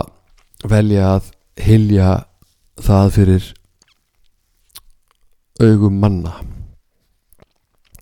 velja 0.67 1.07
að 1.15 1.31
hilja 1.63 2.09
það 2.81 3.11
fyrir 3.17 3.49
augum 5.61 5.99
manna. 6.01 6.33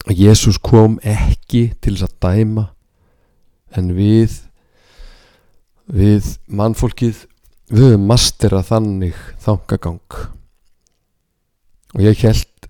Jésús 0.09 0.57
kom 0.57 0.97
ekki 1.03 1.71
til 1.81 1.97
þess 1.97 2.07
að 2.07 2.15
dæma 2.25 2.63
en 3.77 3.91
við 3.95 4.39
við 5.91 6.37
mannfólkið 6.47 7.25
við 7.71 7.85
höfum 7.85 8.07
mastera 8.09 8.61
þannig 8.65 9.17
þangagang 9.43 10.17
og 11.91 12.03
ég 12.03 12.23
held 12.23 12.67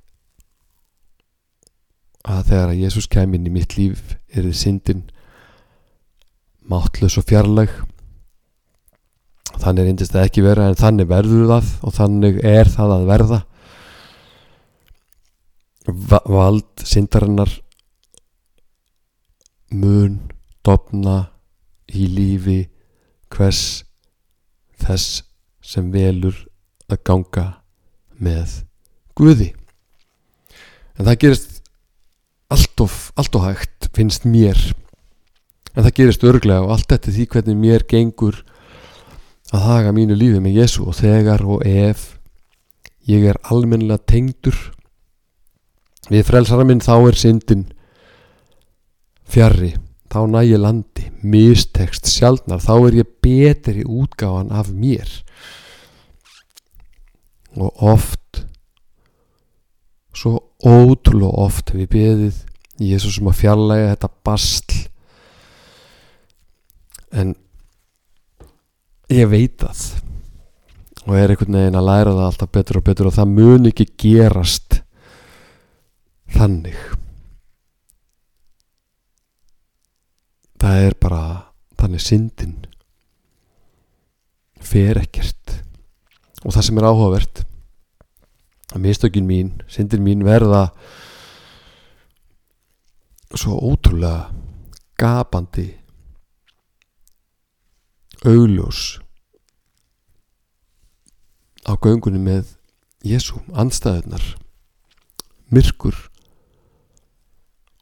að 2.21 2.43
þegar 2.51 2.73
að 2.73 2.81
Jésús 2.81 3.09
kem 3.09 3.33
inn 3.37 3.47
í 3.49 3.53
mitt 3.53 3.77
líf 3.77 4.15
er 4.29 4.45
þið 4.45 4.57
syndin 4.57 5.03
mátlus 6.69 7.17
og 7.17 7.27
fjarlæg 7.29 7.73
þannig 9.61 9.87
reyndist 9.87 10.15
það 10.15 10.27
ekki 10.27 10.43
vera 10.45 10.67
en 10.69 10.79
þannig 10.79 11.09
verður 11.09 11.47
það 11.51 11.71
og 11.87 11.95
þannig 11.97 12.39
er 12.51 12.71
það 12.71 12.95
að 12.95 13.07
verða. 13.11 13.39
Va 16.11 16.19
vald 16.29 16.85
syndarinnar 16.85 17.53
mun 19.71 20.19
dopna 20.65 21.17
í 21.91 22.07
lífi 22.11 22.59
hvers 23.31 23.83
þess 24.81 25.23
sem 25.63 25.89
velur 25.93 26.35
að 26.91 27.01
ganga 27.07 27.47
með 28.21 28.61
Guði. 29.17 29.51
En 30.97 31.07
það 31.07 31.17
gerist 31.23 31.57
allt 32.51 32.83
of, 32.83 32.95
allt 33.19 33.35
of 33.37 33.43
hægt 33.45 33.89
finnst 33.95 34.25
mér. 34.27 34.59
En 35.75 35.85
það 35.85 35.95
gerist 35.99 36.23
örglega 36.27 36.65
og 36.65 36.73
allt 36.75 36.95
eftir 36.95 37.15
því 37.15 37.27
hvernig 37.33 37.59
mér 37.59 37.85
gengur 37.89 38.41
að 39.51 39.67
haga 39.67 39.93
mínu 39.95 40.15
lífi 40.15 40.41
með 40.43 40.61
Jésu 40.61 40.85
og 40.87 40.97
þegar 40.99 41.43
og 41.43 41.65
ef 41.67 42.07
ég 43.09 43.25
er 43.27 43.39
almennilega 43.51 44.03
tengdur 44.07 44.57
við 46.11 46.27
frelsara 46.27 46.65
minn 46.67 46.83
þá 46.83 46.95
er 46.99 47.19
syndin 47.19 47.65
fjarrri 49.31 49.73
þá 50.11 50.21
næ 50.27 50.41
ég 50.43 50.59
landi, 50.59 51.07
mistekst 51.23 52.09
sjálfnar, 52.11 52.59
þá 52.59 52.73
er 52.89 52.97
ég 52.99 53.11
betri 53.23 53.85
útgáðan 53.87 54.51
af 54.51 54.71
mér. 54.75 55.07
Og 57.55 57.83
oft 57.93 58.43
svo 60.15 60.37
ótrúlega 60.67 61.45
oft 61.45 61.71
hef 61.71 61.85
ég 61.85 61.91
beðið 61.91 62.41
Jésús 62.81 63.19
um 63.21 63.29
að 63.31 63.39
fjarlæga 63.39 63.93
þetta 63.93 64.09
bastl 64.27 64.79
en 67.21 67.33
ég 69.15 69.29
veit 69.31 69.57
það. 69.59 69.83
Og 71.07 71.17
er 71.17 71.33
einhvern 71.33 71.57
veginn 71.57 71.77
að 71.79 71.87
læra 71.87 72.15
það 72.15 72.25
alltaf 72.27 72.51
betur 72.53 72.79
og 72.79 72.87
betur 72.87 73.09
og 73.09 73.15
það 73.15 73.31
mun 73.35 73.69
ekki 73.71 73.87
gerast 74.03 74.81
þannig. 76.35 76.77
Það 80.61 80.83
er 80.87 80.97
bara 81.01 81.21
þannig 81.81 82.03
syndin 82.05 82.57
fer 84.61 85.01
ekkert. 85.01 85.57
Og 86.45 86.53
það 86.53 86.67
sem 86.67 86.77
er 86.77 86.87
áhugavert 86.89 87.43
að 88.71 88.83
mistökin 88.85 89.27
mín, 89.27 89.55
syndin 89.67 90.05
mín 90.05 90.23
verða 90.23 90.69
svo 93.35 93.57
ótrúlega 93.71 94.29
gapandi 94.99 95.80
augljós 98.21 98.99
á 101.65 101.73
göngunni 101.81 102.21
með 102.21 102.53
Jésu, 103.01 103.39
andstæðunar 103.57 104.23
myrkur 105.49 105.95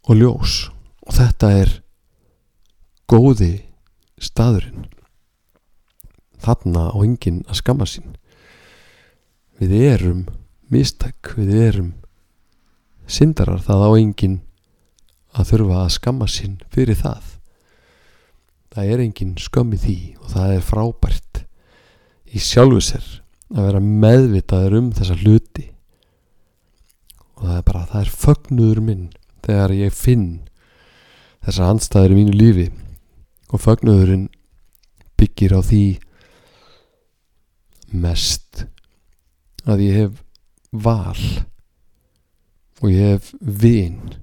og 0.08 0.16
ljós. 0.16 0.70
Og 1.06 1.16
þetta 1.18 1.50
er 1.60 1.72
góði 3.10 3.54
staðurinn. 4.22 4.88
Þarna 6.40 6.90
á 6.94 6.98
enginn 7.04 7.42
að 7.50 7.60
skamma 7.60 7.88
sín. 7.90 8.16
Við 9.60 9.74
erum 9.90 10.22
mistæk, 10.72 11.34
við 11.36 11.56
erum 11.66 11.90
syndarar 13.10 13.60
það 13.66 13.84
á 13.84 13.90
enginn 13.98 14.40
að 15.36 15.52
þurfa 15.52 15.84
að 15.84 15.94
skamma 15.98 16.30
sín 16.32 16.56
fyrir 16.72 16.98
það 16.98 17.39
það 18.80 18.94
er 18.94 19.02
enginn 19.04 19.36
skömmi 19.40 19.78
því 19.80 19.98
og 20.22 20.28
það 20.32 20.54
er 20.56 20.64
frábært 20.64 21.40
í 22.30 22.40
sjálfu 22.44 22.82
sér 22.86 23.08
að 23.50 23.66
vera 23.66 23.82
meðvitaður 23.84 24.76
um 24.80 24.90
þessa 24.96 25.18
hluti. 25.20 25.66
Og 27.40 27.48
það 27.48 27.58
er 27.58 27.66
bara, 27.68 27.86
það 27.90 28.02
er 28.02 28.12
fögnuður 28.24 28.82
minn 28.86 29.06
þegar 29.44 29.74
ég 29.76 29.96
finn 29.96 30.28
þessar 31.46 31.74
andstæður 31.74 32.14
í 32.14 32.20
mínu 32.20 32.38
lífi. 32.38 32.68
Og 33.50 33.64
fögnuðurinn 33.64 34.28
byggir 35.20 35.58
á 35.58 35.62
því 35.66 35.84
mest 38.00 38.64
að 39.68 39.86
ég 39.88 39.98
hef 40.04 40.20
val 40.72 41.24
og 42.80 42.92
ég 42.94 43.16
hef 43.18 43.32
vin 43.42 44.14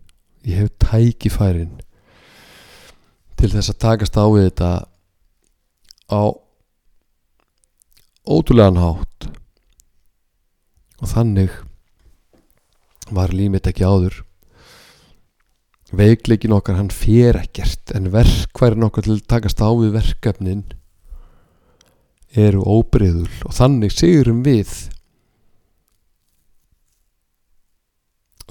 ég 0.47 0.62
hef 0.62 0.71
tækifærin 0.81 1.75
til 3.37 3.51
þess 3.53 3.72
að 3.72 3.81
takast 3.85 4.16
á 4.16 4.25
við 4.33 4.46
þetta 4.49 4.70
á 6.12 6.22
ótrúlegan 8.27 8.81
hátt. 8.81 9.29
Og 11.03 11.11
þannig 11.11 11.53
var 13.12 13.35
límit 13.37 13.68
ekki 13.68 13.85
áður. 13.87 14.22
Veikleikin 15.96 16.57
okkar 16.57 16.81
hann 16.81 16.90
fér 16.90 17.38
ekkert 17.44 17.92
en 17.94 18.11
verkværin 18.14 18.88
okkar 18.88 19.07
til 19.07 19.14
að 19.14 19.29
takast 19.31 19.62
á 19.62 19.70
við 19.70 19.94
verkefnin 19.94 20.64
eru 22.37 22.64
óbreyðul 22.66 23.31
og 23.46 23.55
þannig 23.55 23.94
sigurum 23.94 24.42
við 24.44 24.72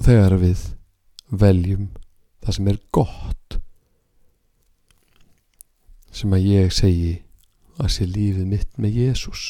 þegar 0.02 0.38
við 0.40 0.64
veljum 1.30 1.90
það 2.42 2.56
sem 2.56 2.72
er 2.72 2.80
gott 2.94 3.58
sem 6.16 6.32
að 6.32 6.48
ég 6.48 6.74
segi 6.74 7.14
að 7.76 7.92
sé 7.92 8.08
lífið 8.08 8.48
mitt 8.48 8.68
með 8.80 9.00
Jésús 9.02 9.46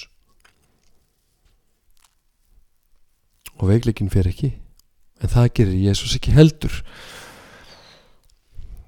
og 3.56 3.70
veikleikin 3.70 4.10
fyrir 4.12 4.32
ekki 4.32 4.52
en 5.22 5.32
það 5.32 5.50
gerir 5.58 5.84
Jésús 5.86 6.14
ekki 6.18 6.34
heldur. 6.36 6.74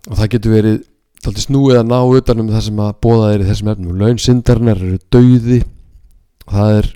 Og 0.09 0.17
það 0.19 0.31
getur 0.35 0.55
verið 0.55 0.79
taldi 1.25 1.43
snúið 1.43 1.81
að 1.81 1.91
ná 1.91 1.99
utanum 2.19 2.53
það 2.53 2.65
sem 2.69 2.81
að 2.85 2.95
bóða 3.05 3.33
í 3.35 3.49
þessum 3.49 3.73
efnum. 3.73 3.99
Launsindarnar 4.03 4.83
eru 4.83 5.01
dauði 5.13 5.61
og 6.47 6.55
það 6.55 6.79
er 6.79 6.91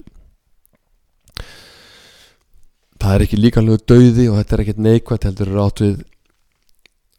það 3.03 3.15
er 3.15 3.25
ekki 3.27 3.41
líkanlegu 3.41 3.83
dauði 3.91 4.29
og 4.31 4.39
þetta 4.39 4.57
er 4.57 4.65
ekkert 4.65 4.83
neikvægt 4.87 5.29
heldur 5.29 5.55
átt 5.65 5.83
við 5.83 5.97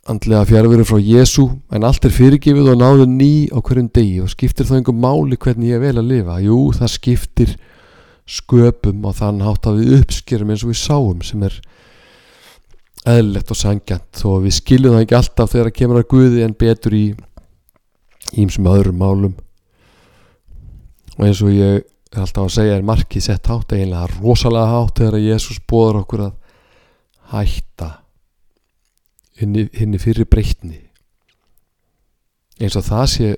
andlega 0.09 0.45
fjárveru 0.45 0.83
frá 0.83 0.99
Jésu 0.99 1.45
en 1.71 1.85
allt 1.87 2.03
er 2.03 2.11
fyrirgifið 2.11 2.73
og 2.73 2.79
náðu 2.81 3.05
ný 3.07 3.47
á 3.55 3.63
hverjum 3.63 3.87
degi. 3.95 4.19
Og 4.23 4.31
skiptir 4.33 4.67
þá 4.67 4.79
einhver 4.79 4.97
máli 4.97 5.37
hvernig 5.39 5.71
ég 5.71 5.83
vel 5.83 5.95
að 5.95 6.09
lifa? 6.09 6.39
Jú 6.43 6.57
það 6.75 6.91
skiptir 6.97 7.53
sköpum 8.27 9.05
og 9.07 9.15
þann 9.19 9.43
hátt 9.43 9.67
að 9.67 9.79
við 9.79 10.01
uppskerum 10.01 10.51
eins 10.51 10.65
og 10.65 10.73
við 10.73 10.81
sáum 10.81 11.23
sem 11.23 11.43
er 11.47 11.55
eðlilegt 13.07 13.51
og 13.51 13.59
sangjant 13.59 14.21
að 14.27 14.45
við 14.45 14.57
skiljum 14.59 14.95
það 14.95 15.05
ekki 15.05 15.17
alltaf 15.19 15.51
þegar 15.51 15.69
það 15.69 15.79
kemur 15.79 15.99
að 15.99 16.09
Guði 16.13 16.43
en 16.43 16.59
betur 16.59 16.95
í 16.95 17.05
ímsum 18.43 18.69
öðrum 18.71 18.99
málum. 18.99 19.33
Og 21.15 21.27
eins 21.27 21.43
og 21.43 21.51
ég 21.55 21.83
er 22.13 22.21
alltaf 22.23 22.47
að 22.47 22.55
segja 22.59 22.77
er 22.77 22.87
markið 22.87 23.27
sett 23.27 23.51
hátt 23.51 23.75
eiginlega 23.75 24.07
rosalega 24.19 24.71
hátt 24.71 24.99
þegar 24.99 25.19
Jésús 25.23 25.59
bóður 25.67 26.03
okkur 26.03 26.27
að 26.27 26.39
hætta 27.33 27.91
henni, 29.39 29.99
fyrir 30.01 30.27
breytni. 30.29 30.79
Eins 32.61 32.77
og 32.79 32.85
það 32.85 33.05
sé 33.11 33.29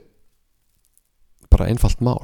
bara 1.51 1.69
einfalt 1.71 2.01
mál. 2.03 2.23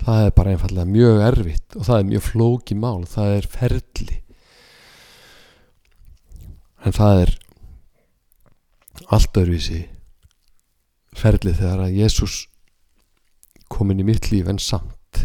Það 0.00 0.26
er 0.26 0.34
bara 0.36 0.54
einfallega 0.54 0.88
mjög 0.88 1.22
erfitt 1.26 1.76
og 1.76 1.86
það 1.88 1.98
er 1.98 2.10
mjög 2.10 2.26
flóki 2.26 2.76
mál 2.76 3.04
það 3.08 3.36
er 3.36 3.48
ferli. 3.52 4.20
En 6.84 6.96
það 6.96 7.24
er 7.26 7.34
allt 9.12 9.40
öðruvísi 9.40 9.82
ferlið 11.16 11.60
þegar 11.60 11.84
að 11.84 11.98
Jésús 11.98 12.36
komin 13.70 14.00
í 14.00 14.06
mitt 14.06 14.30
líf 14.32 14.48
en 14.50 14.60
samt 14.62 15.24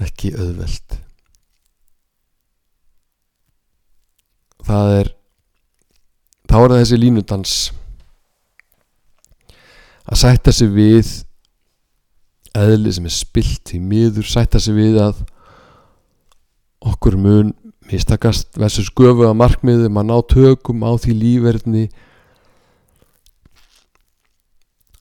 ekki 0.00 0.32
auðveld 0.36 1.00
það 4.66 4.94
er 4.98 5.10
þá 6.50 6.56
er 6.58 6.72
það 6.72 6.78
þessi 6.80 6.98
línudans. 6.98 7.56
Að 10.10 10.20
sætta 10.24 10.54
sig 10.54 10.70
við 10.74 11.10
eðli 12.58 12.92
sem 12.94 13.06
er 13.06 13.14
spilt 13.14 13.74
í 13.76 13.78
miður 13.78 14.26
sætta 14.26 14.58
sig 14.62 14.74
við 14.74 14.98
að 15.04 15.20
okkur 16.80 17.16
mun 17.20 17.52
mistakast 17.90 18.56
versus 18.58 18.90
göfu 18.96 19.26
að 19.28 19.38
markmiðum 19.38 19.98
að 20.00 20.08
ná 20.08 20.16
tökum 20.30 20.82
á 20.86 20.90
því 20.98 21.14
lífverðni 21.18 21.84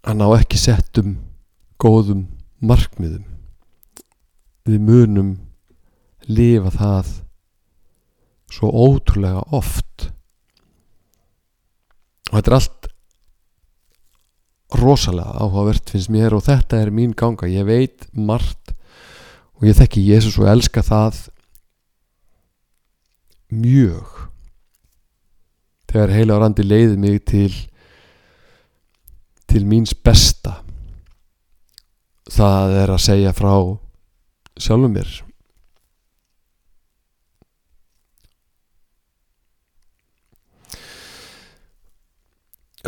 að 0.06 0.20
ná 0.20 0.26
ekki 0.38 0.60
settum 0.60 1.18
góðum 1.82 2.28
markmiðum. 2.60 3.26
Við 4.70 4.86
munum 4.86 5.34
lifa 6.30 6.72
það 6.76 7.12
svo 8.50 8.72
ótrúlega 8.74 9.44
oft. 9.56 10.10
Og 12.30 12.38
þetta 12.38 12.52
er 12.52 12.58
allt 12.58 12.90
rosalega 14.80 15.34
áhugavert 15.42 15.90
finnst 15.90 16.12
mér 16.14 16.36
og 16.38 16.46
þetta 16.46 16.84
er 16.84 16.94
mín 16.94 17.16
ganga. 17.18 17.50
Ég 17.50 17.66
veit 17.66 18.06
margt 18.14 18.74
og 19.58 19.68
ég 19.70 19.78
þekki 19.78 20.06
Jésús 20.12 20.38
og 20.42 20.50
elska 20.52 20.84
það 20.86 21.24
mjög. 23.50 24.26
Þegar 25.90 26.14
heila 26.14 26.38
randi 26.38 26.66
leiði 26.66 27.00
mig 27.02 27.24
til 27.30 27.52
til 29.50 29.64
míns 29.66 29.96
besta. 29.98 30.60
Það 32.30 32.76
er 32.84 32.94
að 32.94 33.02
segja 33.02 33.34
frá 33.34 33.56
sjálfum 34.60 34.94
mér 34.94 35.10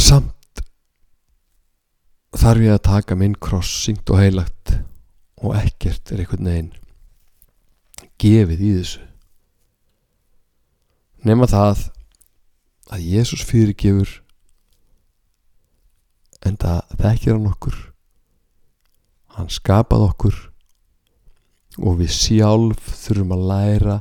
samt 0.02 0.62
þarf 2.32 2.64
ég 2.64 2.76
að 2.76 2.86
taka 2.88 3.18
minn 3.20 3.36
kross 3.36 3.72
syngt 3.86 4.10
og 4.14 4.22
heilagt 4.22 4.76
og 5.42 5.56
ekkert 5.58 6.12
er 6.14 6.22
einhvern 6.24 6.48
veginn 6.48 6.70
gefið 8.22 8.62
í 8.62 8.72
þessu? 8.78 9.02
Nema 11.28 11.48
það 11.50 11.88
að 12.92 13.08
Jésús 13.08 13.44
fyrirgefur 13.48 14.14
en 16.48 16.58
það 16.62 16.96
þekkir 17.02 17.36
hann 17.36 17.50
okkur 17.52 17.78
hann 19.36 19.52
skapað 19.52 20.08
okkur 20.08 20.40
og 21.80 22.00
við 22.02 22.14
sjálf 22.16 22.88
þurfum 23.04 23.36
að 23.36 23.46
læra 23.52 23.98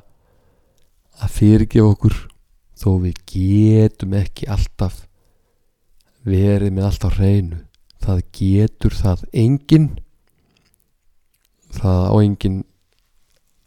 að 1.21 1.35
fyrirgefa 1.37 1.95
okkur 1.95 2.17
þó 2.81 2.91
við 3.05 3.21
getum 3.35 4.17
ekki 4.19 4.49
alltaf 4.51 5.05
verið 6.27 6.73
með 6.77 6.89
allt 6.89 7.07
á 7.07 7.11
hreinu 7.19 7.61
það 8.01 8.23
getur 8.37 8.97
það 8.97 9.27
engin 9.33 9.91
það 11.75 12.07
á 12.11 12.15
engin 12.21 12.59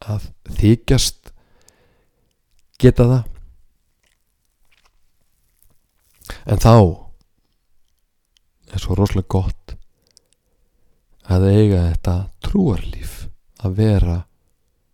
að 0.04 0.28
þykjast 0.60 1.32
geta 2.82 3.08
það. 3.08 3.24
En 6.50 6.60
þá 6.60 6.76
er 8.74 8.82
svo 8.82 8.98
rosalega 8.98 9.30
gott 9.32 9.76
að 11.32 11.48
eiga 11.54 11.84
þetta 11.92 12.16
trúarlíf 12.44 13.14
að 13.64 13.76
vera 13.80 14.18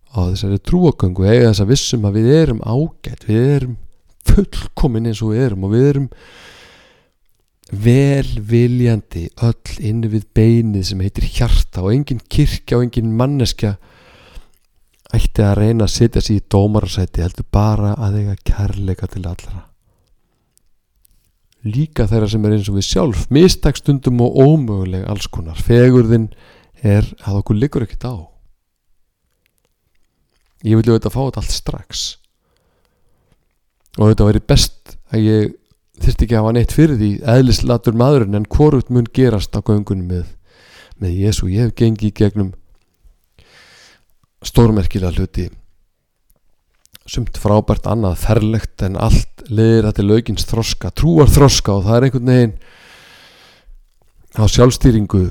á 0.09 0.19
þessari 0.29 0.59
trúagöngu 0.65 1.25
eiga 1.25 1.49
þess 1.49 1.63
að 1.63 1.71
vissum 1.71 2.05
að 2.09 2.19
við 2.19 2.29
erum 2.35 2.61
ágætt 2.65 3.25
við 3.29 3.47
erum 3.55 3.75
fullkomin 4.29 5.09
eins 5.09 5.21
og 5.25 5.33
við 5.33 5.45
erum 5.47 5.65
og 5.65 5.73
við 5.73 5.87
erum 5.93 6.07
velviljandi 7.69 9.27
öll 9.45 9.77
inn 9.85 10.01
við 10.09 10.25
beinið 10.35 10.87
sem 10.89 11.01
heitir 11.05 11.27
hjarta 11.29 11.83
og 11.83 11.93
engin 11.93 12.21
kirkja 12.31 12.79
og 12.79 12.87
engin 12.87 13.13
manneskja 13.17 13.75
ætti 15.13 15.45
að 15.45 15.57
reyna 15.61 15.85
að 15.85 15.93
setja 15.95 16.21
sér 16.21 16.39
í 16.39 16.45
dómararsæti 16.53 17.23
heldur 17.23 17.47
bara 17.53 17.95
að 17.97 18.19
eiga 18.21 18.35
kærleika 18.45 19.09
til 19.09 19.25
allra. 19.29 19.65
Líka 21.65 22.05
þeirra 22.07 22.29
sem 22.31 22.45
er 22.45 22.55
eins 22.55 22.69
og 22.71 22.77
við 22.77 22.87
sjálf 22.87 23.25
mistakstundum 23.33 24.21
og 24.23 24.37
ómöguleg 24.39 25.05
alls 25.09 25.27
konar. 25.27 25.59
Fegurðin 25.59 26.29
er 26.81 27.05
að 27.25 27.41
okkur 27.41 27.57
liggur 27.57 27.85
ekkert 27.85 28.05
á. 28.07 28.15
Ég 30.63 30.79
vil 30.79 30.87
auðvitað 30.87 31.15
fá 31.15 31.21
þetta 31.21 31.41
allt 31.43 31.55
strax. 31.55 32.05
Og 33.97 34.11
þetta 34.11 34.29
væri 34.29 34.45
best 34.47 34.95
að 35.11 35.25
ég 35.25 35.57
þurfti 36.03 36.25
ekki 36.25 36.35
að 36.35 36.43
hafa 36.43 36.55
neitt 36.55 36.73
fyrir 36.75 36.99
því 36.99 37.09
eðlislatur 37.33 37.97
maðurinn 37.99 38.39
en 38.39 38.47
hvorut 38.49 38.91
mun 38.93 39.07
gerast 39.15 39.55
á 39.55 39.59
göngunum 39.59 40.09
með, 40.09 40.27
með 40.99 41.15
Jésu 41.23 41.49
ég 41.51 41.67
hef 41.67 41.75
gengið 41.79 42.13
gegnum 42.19 42.51
stórmerkilega 44.45 45.15
hluti. 45.17 45.49
Sumt 47.09 47.39
frábært 47.41 47.87
annað 47.89 48.19
ferlegt 48.21 48.83
en 48.85 48.99
allt 49.01 49.43
leðir 49.49 49.87
þetta 49.89 50.05
lögins 50.05 50.45
þroska, 50.47 50.91
trúar 50.93 51.31
þroska 51.31 51.79
og 51.79 51.87
það 51.87 51.97
er 51.97 52.07
einhvern 52.07 52.31
veginn 52.33 52.55
á 54.37 54.43
sjálfstýringu 54.45 55.23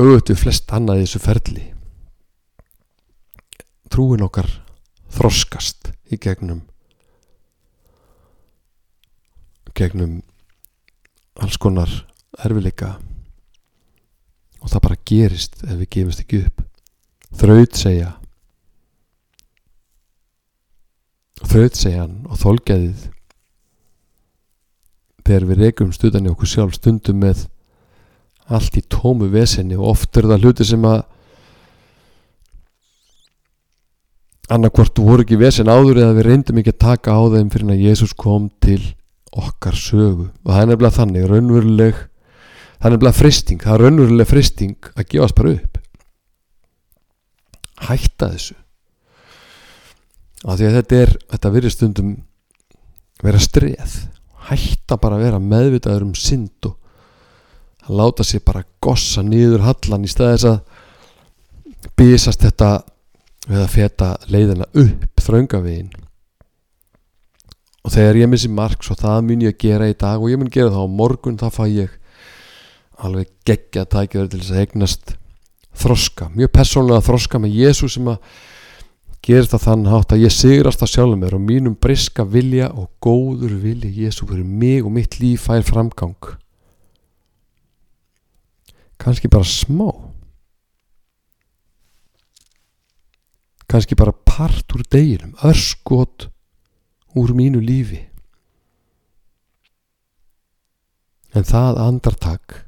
auðvitað 0.00 0.40
flest 0.40 0.74
annað 0.74 1.02
í 1.02 1.06
þessu 1.06 1.22
ferli. 1.22 1.64
Trúin 3.92 4.24
okkar 4.24 4.48
þroskast 5.12 5.92
í 6.10 6.18
gegnum 6.20 6.64
gegnum 9.82 10.20
alls 11.42 11.58
konar 11.60 11.90
erfileika 12.42 12.96
og 14.62 14.70
það 14.70 14.84
bara 14.84 15.00
gerist 15.08 15.62
ef 15.66 15.74
við 15.74 15.88
gefumst 15.96 16.22
ekki 16.22 16.42
upp. 16.46 16.60
Þraut 17.32 17.78
segja. 17.78 18.10
Þraut 21.42 21.78
segjan 21.78 22.12
og 22.28 22.38
þolgæðið. 22.38 23.08
Þegar 25.22 25.48
við 25.48 25.64
rekum 25.64 25.90
studan 25.94 26.28
í 26.28 26.30
okkur 26.30 26.50
sjálf 26.50 26.78
stundum 26.78 27.18
með 27.22 27.46
allt 28.52 28.76
í 28.78 28.84
tómu 28.90 29.30
vesenni 29.32 29.78
og 29.78 29.94
oft 29.94 30.18
er 30.18 30.28
það 30.30 30.46
hluti 30.46 30.66
sem 30.66 30.86
að 30.86 31.02
annarkvort 34.52 34.98
voru 34.98 35.24
ekki 35.24 35.38
vesen 35.40 35.70
áður 35.70 36.02
eða 36.02 36.16
við 36.18 36.26
reyndum 36.28 36.58
ekki 36.60 36.74
að 36.74 36.82
taka 36.84 37.14
á 37.14 37.22
þeim 37.32 37.52
fyrir 37.54 37.72
að 37.72 37.84
Jésús 37.86 38.12
kom 38.18 38.50
til 38.62 38.82
okkar 39.32 39.76
sögu. 39.78 40.30
Og 40.44 40.50
það 40.50 40.62
er 40.62 40.70
nefnilega 40.70 40.98
þannig 40.98 41.28
raunveruleg 41.30 42.00
það 42.02 42.88
er 42.88 42.94
nefnilega 42.96 43.18
fristing 43.18 43.62
það 43.62 43.74
er 43.74 43.84
raunveruleg 43.86 44.30
fristing 44.30 44.90
að 44.96 45.08
gefast 45.14 45.38
bara 45.38 45.54
upp. 45.56 45.78
Hætta 47.82 48.32
þessu. 48.34 48.58
Af 50.42 50.58
því 50.58 50.68
að 50.68 50.76
þetta 50.80 51.00
er 51.00 51.14
þetta 51.30 51.54
verið 51.54 51.74
stundum 51.76 52.12
vera 53.22 53.42
streð 53.42 53.96
hætta 54.48 54.98
bara 55.00 55.18
að 55.18 55.26
vera 55.26 55.42
meðvitaður 55.42 56.08
um 56.08 56.14
synd 56.18 56.68
og 56.68 56.78
að 57.86 57.98
láta 57.98 58.26
sér 58.26 58.42
bara 58.46 58.64
gossa 58.82 59.22
nýður 59.26 59.64
hallan 59.66 60.06
í 60.06 60.10
staðis 60.10 60.46
að 60.50 60.58
bísast 61.98 62.42
þetta 62.42 62.70
við 63.48 63.60
að 63.62 63.72
feta 63.72 64.08
leiðina 64.30 64.68
upp 64.78 65.22
þraungavegin 65.22 65.90
og 67.82 67.90
þegar 67.90 68.20
ég 68.20 68.30
missi 68.30 68.50
mark 68.52 68.84
svo 68.84 68.94
það 68.98 69.24
mun 69.26 69.42
ég 69.42 69.56
að 69.56 69.64
gera 69.64 69.90
í 69.90 69.96
dag 69.98 70.22
og 70.22 70.30
ég 70.30 70.38
mun 70.38 70.52
gera 70.52 70.70
það 70.70 70.86
á 70.86 70.96
morgun 71.00 71.40
þá 71.40 71.48
fæ 71.50 71.64
ég 71.72 71.98
alveg 73.02 73.32
geggja 73.48 73.84
tækjaður 73.90 74.30
til 74.30 74.40
þess 74.42 74.54
að 74.54 74.62
eignast 74.62 75.14
þroska, 75.82 76.28
mjög 76.36 76.52
persónulega 76.54 77.06
þroska 77.06 77.40
með 77.42 77.56
Jésu 77.58 77.88
sem 77.90 78.10
að 78.12 78.20
gera 79.22 79.48
það 79.52 79.64
þann 79.66 79.88
hátt 79.90 80.14
að 80.14 80.24
ég 80.24 80.34
sigrast 80.34 80.82
að 80.82 80.92
sjálfum 80.92 81.22
mér 81.22 81.36
og 81.38 81.44
mínum 81.46 81.74
briska 81.78 82.26
vilja 82.28 82.68
og 82.74 82.90
góður 83.02 83.54
vilja 83.62 83.90
Jésu 83.90 84.26
fyrir 84.28 84.46
mig 84.46 84.82
og 84.82 84.94
mitt 84.94 85.18
líf 85.22 85.46
fær 85.46 85.62
framgang. 85.66 86.32
Kannski 89.02 89.30
bara 89.30 89.46
smá. 89.46 89.88
Kannski 93.70 93.96
bara 93.98 94.12
part 94.12 94.74
úr 94.76 94.84
deginum 94.90 95.32
örskot 95.46 96.28
úr 97.18 97.34
mínu 97.36 97.60
lífi. 97.60 98.00
En 101.32 101.44
það 101.48 101.80
andartak 101.80 102.62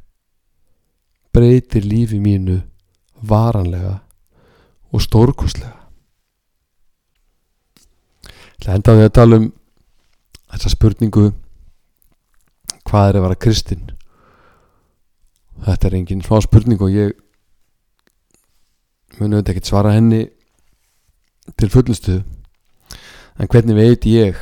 breytir 1.34 1.84
lífi 1.84 2.20
mínu 2.22 2.60
varanlega 3.24 3.98
og 4.94 5.02
stórkoslega 5.02 5.84
Það 8.64 8.78
enda 8.78 8.92
við 8.96 9.04
að 9.04 9.16
tala 9.18 9.38
um 9.40 9.48
þessa 10.54 10.70
spurningu 10.72 11.24
hvað 12.88 13.08
er 13.10 13.18
að 13.18 13.24
vera 13.26 13.40
kristinn? 13.44 13.90
Þetta 15.66 15.88
er 15.88 15.96
engin 15.98 16.22
smá 16.24 16.38
spurning 16.40 16.80
og 16.80 16.94
ég 16.94 17.12
muni 19.18 19.36
auðvitað 19.36 19.52
ekkert 19.52 19.68
svara 19.68 19.92
henni 19.92 20.22
til 21.60 21.68
fullustu 21.74 22.16
en 23.38 23.50
hvernig 23.50 23.76
veit 23.76 24.06
ég 24.08 24.38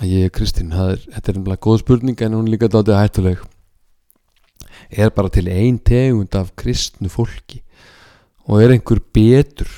að 0.00 0.12
ég 0.12 0.28
er 0.28 0.34
kristinn? 0.34 0.74
Þetta 0.74 1.32
er 1.32 1.40
umlað 1.40 1.62
góð 1.66 1.80
spurning 1.82 2.22
en 2.22 2.36
hún 2.38 2.46
er 2.48 2.54
líka 2.54 2.70
dátið 2.70 2.98
hættuleg. 2.98 3.42
Er 4.90 5.12
bara 5.14 5.30
til 5.32 5.46
ein 5.50 5.78
tegund 5.78 6.34
af 6.38 6.54
kristnu 6.58 7.10
fólki 7.12 7.62
og 8.48 8.62
er 8.62 8.74
einhver 8.74 9.02
betur 9.14 9.70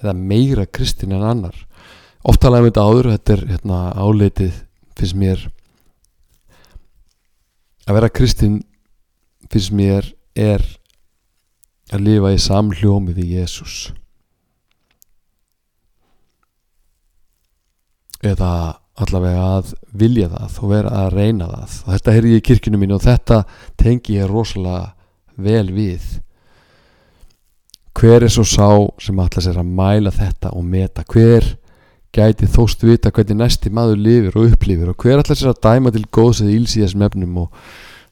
eða 0.00 0.16
meira 0.16 0.66
kristinn 0.66 1.14
en 1.14 1.26
annar? 1.26 1.56
Oft 2.26 2.42
talaðum 2.42 2.68
við 2.68 2.72
þetta 2.72 2.86
áður 2.88 3.10
þetta 3.14 3.34
er 3.36 3.44
hérna, 3.48 3.78
áleitið 3.96 4.56
finnst 4.98 5.16
mér 5.16 5.46
að 7.86 7.96
vera 7.96 8.12
kristinn 8.12 8.58
finnst 9.50 9.72
mér 9.74 10.10
er 10.36 10.64
að 11.90 12.04
lifa 12.06 12.34
í 12.34 12.42
samhljómi 12.42 13.14
við 13.16 13.38
Jésús 13.40 13.78
eða 18.20 18.80
allavega 19.00 19.44
að 19.56 19.74
vilja 19.96 20.28
það 20.32 20.56
og 20.60 20.72
vera 20.74 20.96
að 21.04 21.14
reyna 21.16 21.48
það. 21.50 21.76
Og 21.84 21.92
þetta 21.94 22.16
heyrði 22.16 22.32
ég 22.32 22.42
í 22.42 22.46
kirkjunum 22.48 22.82
mín 22.84 22.96
og 22.96 23.04
þetta 23.04 23.38
tengi 23.80 24.18
ég 24.18 24.28
rosalega 24.30 24.90
vel 25.40 25.70
við. 25.72 26.04
Hver 27.96 28.24
er 28.24 28.32
svo 28.32 28.44
sá 28.46 28.68
sem 29.02 29.18
allar 29.18 29.44
sér 29.44 29.60
að 29.60 29.72
mæla 29.80 30.12
þetta 30.14 30.52
og 30.56 30.66
meta? 30.66 31.04
Hver 31.04 31.46
gæti 32.14 32.48
þóst 32.50 32.84
vita 32.84 33.12
hvernig 33.14 33.40
næsti 33.40 33.72
maður 33.72 34.02
lifir 34.04 34.36
og 34.36 34.52
upplifir? 34.52 34.92
Og 34.92 35.00
hver 35.00 35.20
allar 35.20 35.38
sér 35.38 35.52
að 35.54 35.62
dæma 35.66 35.94
til 35.94 36.06
góðs 36.12 36.42
eða 36.44 36.54
íls 36.58 36.76
í 36.76 36.84
þessum 36.84 37.06
efnum? 37.08 37.42
Og 37.44 37.48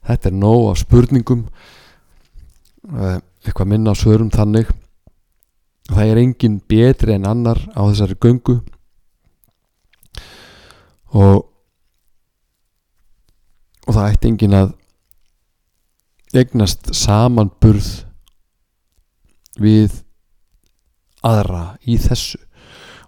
þetta 0.09 0.31
er 0.31 0.37
nóg 0.41 0.65
af 0.71 0.81
spurningum. 0.83 1.45
Eh, 2.89 3.17
eitthvað 3.45 3.71
minna 3.71 3.93
á 3.93 3.95
svörum 3.97 4.33
þannig. 4.33 4.69
Það 5.89 6.11
er 6.11 6.21
engin 6.21 6.59
betri 6.69 7.15
en 7.15 7.29
annar 7.29 7.61
á 7.73 7.81
þessari 7.89 8.17
göngu 8.21 8.59
og 11.13 11.45
og 13.89 13.95
það 13.95 14.11
ætti 14.13 14.29
engin 14.29 14.53
að 14.53 14.75
eignast 16.37 16.91
samanburð 16.93 17.87
við 19.57 19.95
aðra 21.25 21.63
í 21.81 21.97
þessu. 21.97 22.37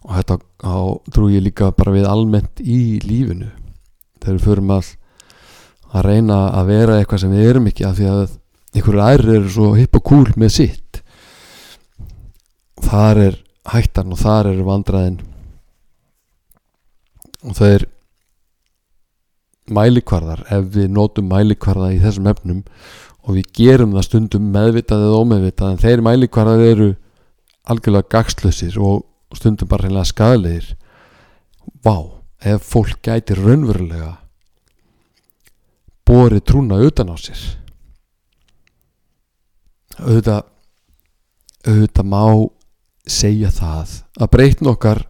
Og 0.02 0.16
þetta 0.18 0.38
á, 0.66 0.78
trú 1.14 1.30
ég 1.30 1.46
líka 1.46 1.70
bara 1.78 1.94
við 1.94 2.08
almennt 2.10 2.64
í 2.66 2.98
lífinu. 3.06 3.52
Þegar 4.18 4.40
við 4.40 4.48
förum 4.48 4.74
að 4.74 4.90
að 5.92 6.06
reyna 6.08 6.38
að 6.56 6.70
vera 6.72 6.98
eitthvað 6.98 7.22
sem 7.22 7.34
við 7.36 7.50
erum 7.52 7.68
ekki 7.68 7.86
af 7.86 7.98
því 7.98 8.10
að 8.10 8.22
einhverju 8.72 9.02
aðri 9.04 9.34
eru 9.36 9.50
svo 9.52 9.72
hipp 9.76 9.98
og 10.00 10.06
cool 10.08 10.30
með 10.40 10.54
sitt. 10.56 11.02
Þar 12.82 13.26
er 13.28 13.38
hættan 13.70 14.16
og 14.16 14.22
þar 14.22 14.54
eru 14.54 14.66
vandraðin 14.66 15.20
og 17.48 17.58
það 17.58 17.76
er 17.76 17.86
mælikvarðar 19.72 20.44
ef 20.52 20.68
við 20.76 20.90
notum 20.92 21.30
mælikvarða 21.32 21.94
í 21.96 22.02
þessum 22.02 22.30
efnum 22.32 22.64
og 23.22 23.38
við 23.38 23.52
gerum 23.58 23.96
það 23.96 24.08
stundum 24.08 24.50
meðvitað 24.54 25.06
eða 25.08 25.22
ómeðvitað 25.22 25.74
en 25.74 25.82
þeir 25.84 26.06
mælikvarðar 26.08 26.66
eru 26.66 26.90
algjörlega 27.70 28.12
gagslösir 28.16 28.80
og 28.82 29.06
stundum 29.38 29.70
bara 29.70 29.88
reynilega 29.88 30.10
skadalegir 30.10 30.72
Vá, 31.82 31.96
ef 32.42 32.66
fólk 32.66 33.00
gæti 33.06 33.38
raunverulega 33.38 34.16
borið 36.06 36.44
trúna 36.46 36.80
utan 36.82 37.14
á 37.14 37.16
sér. 37.22 37.42
Auðvitað 40.02 40.42
auðvitað 41.62 42.10
má 42.10 42.24
segja 43.06 43.52
það 43.54 43.96
að 44.18 44.32
breytn 44.34 44.70
okkar 44.72 45.04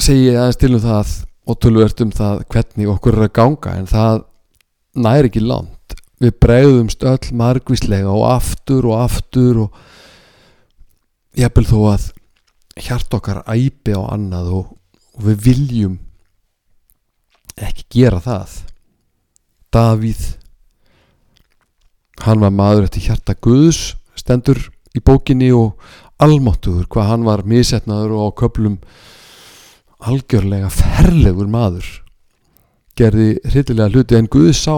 segi 0.00 0.28
ég 0.28 0.38
aðeins 0.38 0.60
til 0.60 0.74
um 0.74 0.82
það 0.82 1.14
og 1.44 1.60
tölvert 1.60 2.02
um 2.02 2.12
það 2.14 2.44
hvernig 2.50 2.90
okkur 2.94 3.18
er 3.18 3.26
að 3.28 3.34
ganga 3.38 3.74
en 3.78 3.90
það 3.90 4.22
næri 5.04 5.30
ekki 5.30 5.42
land 5.44 5.96
við 6.22 6.36
bregðumst 6.40 7.04
öll 7.06 7.32
margvíslega 7.36 8.10
og 8.10 8.26
aftur 8.30 8.88
og 8.90 9.00
aftur 9.04 9.64
og 9.66 9.80
ég 11.38 11.52
bel 11.54 11.66
þó 11.68 11.78
að 11.92 12.08
hjart 12.80 13.14
okkar 13.14 13.42
æpi 13.46 13.94
á 13.94 14.02
annað 14.14 14.52
og, 14.58 14.70
og 15.18 15.26
við 15.28 15.42
viljum 15.48 15.98
ekki 17.54 17.84
gera 18.00 18.18
það. 18.22 18.54
Davíð 19.74 20.22
hann 22.24 22.42
var 22.42 22.54
maður 22.54 22.86
eftir 22.88 23.08
hjarta 23.08 23.34
Guðs 23.34 23.94
stendur 24.18 24.60
í 24.94 25.02
bókinni 25.02 25.50
og 25.54 25.74
almáttuður 26.22 26.86
hvað 26.90 27.10
hann 27.10 27.26
var 27.26 27.42
misetnaður 27.46 28.14
og 28.14 28.30
á 28.30 28.38
köplum 28.44 28.78
algjörlega 30.02 30.70
ferlegur 30.72 31.48
maður 31.50 31.86
gerði 32.98 33.34
hryllilega 33.44 33.90
hluti 33.90 34.18
en 34.18 34.30
Guð 34.30 34.52
sá 34.56 34.76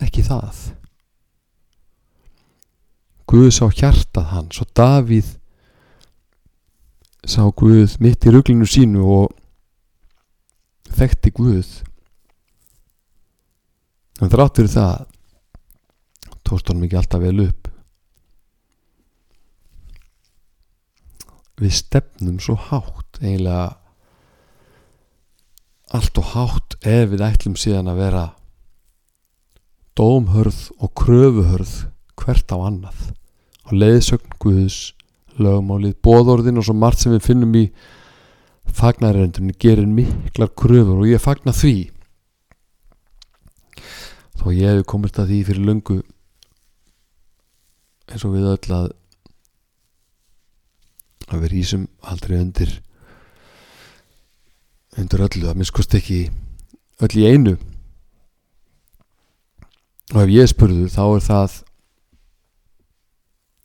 ekki 0.00 0.24
það. 0.26 0.58
Guð 3.30 3.50
sá 3.54 3.66
hjartað 3.68 4.32
hans 4.32 4.60
og 4.62 4.72
Davíð 4.76 5.36
sá 7.28 7.44
Guð 7.56 7.96
mitt 8.02 8.26
í 8.26 8.32
rugglinu 8.32 8.68
sínu 8.68 9.04
og 9.04 9.30
þekkti 10.96 11.32
Guð. 11.36 11.70
En 14.20 14.32
þrátt 14.32 14.60
fyrir 14.60 14.74
það 14.74 15.06
tóst 16.44 16.68
hann 16.68 16.80
mikið 16.82 17.00
alltaf 17.00 17.22
vel 17.22 17.44
upp. 17.46 17.68
Við 21.60 21.76
stefnum 21.76 22.40
svo 22.40 22.56
hátt 22.56 23.20
eiginlega 23.20 23.79
allt 25.90 26.20
og 26.22 26.28
hátt 26.34 26.76
ef 26.86 27.10
við 27.10 27.24
ætlum 27.26 27.56
síðan 27.58 27.90
að 27.90 28.02
vera 28.04 28.24
dómhörð 29.98 30.60
og 30.78 30.92
kröfuhörð 30.98 31.72
hvert 32.20 32.54
á 32.54 32.56
annað. 32.58 33.00
Og 33.68 33.76
leiðsögn 33.76 34.36
Guðs 34.42 34.78
lögmálið, 35.40 35.96
bóðorðin 36.04 36.60
og 36.60 36.66
svo 36.66 36.76
margt 36.76 37.02
sem 37.02 37.14
við 37.14 37.26
finnum 37.26 37.56
í 37.58 37.64
fagnarendunni 38.70 39.56
gerir 39.58 39.88
miklar 39.88 40.52
kröfur 40.54 41.02
og 41.02 41.10
ég 41.10 41.22
fagnar 41.22 41.56
því. 41.56 41.90
Þó 44.38 44.46
ég 44.54 44.78
hef 44.78 44.86
komist 44.88 45.18
að 45.20 45.32
því 45.32 45.42
fyrir 45.48 45.68
löngu 45.68 45.98
eins 48.10 48.24
og 48.26 48.34
við 48.34 48.48
öll 48.54 48.74
að 48.74 48.88
að 51.30 51.44
við 51.44 51.52
rýsum 51.52 51.84
aldrei 52.10 52.40
undir 52.40 52.72
undir 55.00 55.24
öllu 55.26 55.48
að 55.48 55.58
minnst 55.58 55.96
ekki 55.98 56.20
öll 57.00 57.16
í 57.16 57.26
einu. 57.26 57.56
Og 60.10 60.22
ef 60.24 60.32
ég 60.34 60.50
spurðu 60.50 60.88
þá 60.90 61.02
er 61.06 61.24
það 61.26 61.56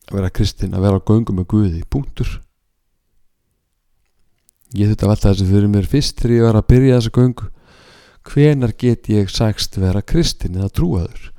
að 0.06 0.16
vera 0.16 0.32
kristinn 0.38 0.76
að 0.76 0.84
vera 0.86 1.00
á 1.02 1.06
göngum 1.10 1.40
með 1.40 1.48
Guði, 1.50 1.82
punktur. 1.90 2.36
Ég 4.76 4.92
þetta 4.92 5.10
velta 5.10 5.32
þessu 5.32 5.48
fyrir 5.50 5.70
mér 5.72 5.88
fyrst 5.90 6.20
þegar 6.20 6.36
ég 6.36 6.46
var 6.46 6.58
að 6.60 6.68
byrja 6.72 7.00
þessu 7.00 7.14
göngu. 7.16 7.48
Hvenar 8.26 8.74
get 8.78 9.10
ég 9.10 9.30
sækst 9.30 9.78
vera 9.78 10.02
kristinn 10.02 10.58
eða 10.58 10.72
trúaður? 10.74 11.32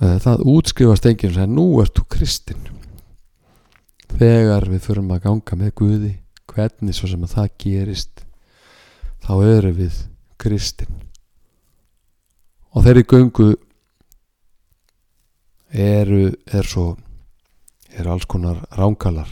Eh, 0.00 0.16
það 0.24 0.46
útskrifast 0.48 1.08
enginn 1.08 1.36
sem 1.36 1.52
nú 1.52 1.66
ert 1.82 1.96
þú 1.96 2.06
kristinn. 2.16 2.66
Þegar 4.10 4.68
við 4.68 4.84
förum 4.88 5.12
að 5.14 5.24
ganga 5.28 5.60
með 5.60 5.74
Guði 5.80 6.14
hvernig 6.50 6.96
svo 6.96 7.08
sem 7.10 7.24
að 7.24 7.36
það 7.36 7.50
gerist 7.62 8.24
þá 9.24 9.32
eru 9.44 9.74
við 9.76 10.00
kristin. 10.40 10.90
Og 12.74 12.86
þeirri 12.86 13.04
göngu 13.10 13.50
eru 15.70 16.30
er 16.50 16.66
svo 16.66 16.96
eru 17.90 18.12
alls 18.14 18.26
konar 18.30 18.62
ránkalar 18.78 19.30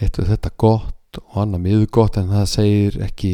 heitu 0.00 0.24
þetta 0.26 0.50
gott 0.58 1.20
og 1.20 1.38
annað 1.42 1.64
miður 1.64 1.88
gott 1.92 2.16
en 2.20 2.30
það 2.30 2.46
segir 2.48 2.98
ekki 3.04 3.32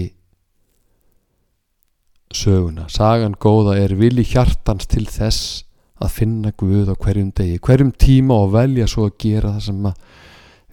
söguna. 2.35 2.89
Sagan 2.91 3.37
góða 3.39 3.77
er 3.81 3.95
vilji 3.97 4.27
hjartans 4.33 4.89
til 4.91 5.07
þess 5.07 5.63
að 6.03 6.13
finna 6.13 6.53
Guð 6.59 6.91
á 6.93 6.95
hverjum 6.99 7.31
degi. 7.37 7.61
Hverjum 7.63 7.93
tíma 7.97 8.37
og 8.43 8.53
velja 8.57 8.89
svo 8.91 9.07
að 9.09 9.17
gera 9.23 9.55
það 9.55 9.67
sem 9.69 9.87
að 9.89 10.03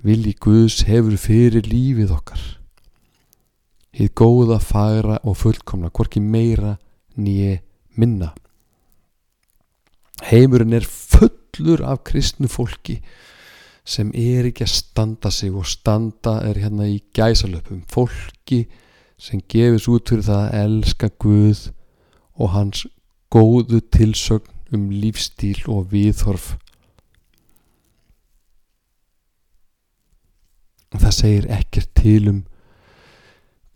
vilji 0.03 0.33
Guðs 0.43 0.81
hefur 0.89 1.19
fyrir 1.19 1.69
lífið 1.69 2.12
okkar 2.15 2.41
hið 3.93 4.13
góða, 4.17 4.60
fagra 4.62 5.19
og 5.23 5.38
fullkomna, 5.38 5.91
hvorki 5.93 6.21
meira 6.21 6.77
nýje 7.17 7.60
minna. 7.97 8.32
Heimurinn 10.23 10.73
er 10.73 10.86
fullur 10.88 11.84
af 11.86 12.03
kristnu 12.08 12.49
fólki 12.49 12.99
sem 13.84 14.13
er 14.15 14.47
ekki 14.47 14.63
að 14.63 14.71
standa 14.71 15.29
sig 15.34 15.51
og 15.51 15.67
standa 15.67 16.38
er 16.47 16.62
hérna 16.63 16.88
í 16.88 17.01
gæsalöpum. 17.15 17.84
Fólki 17.91 18.63
sem 19.19 19.41
gefis 19.51 19.89
út 19.91 20.10
fyrir 20.10 20.25
það 20.25 20.43
að 20.45 20.60
elska 20.63 21.10
Guð 21.19 21.67
og 22.39 22.53
hans 22.56 22.86
góðu 23.34 23.82
tilsögn 23.93 24.49
um 24.73 24.89
lífstíl 24.89 25.60
og 25.69 25.91
viðhorf. 25.91 26.56
Það 30.93 31.15
segir 31.17 31.49
ekkert 31.51 31.89
til 31.97 32.29
um 32.29 32.41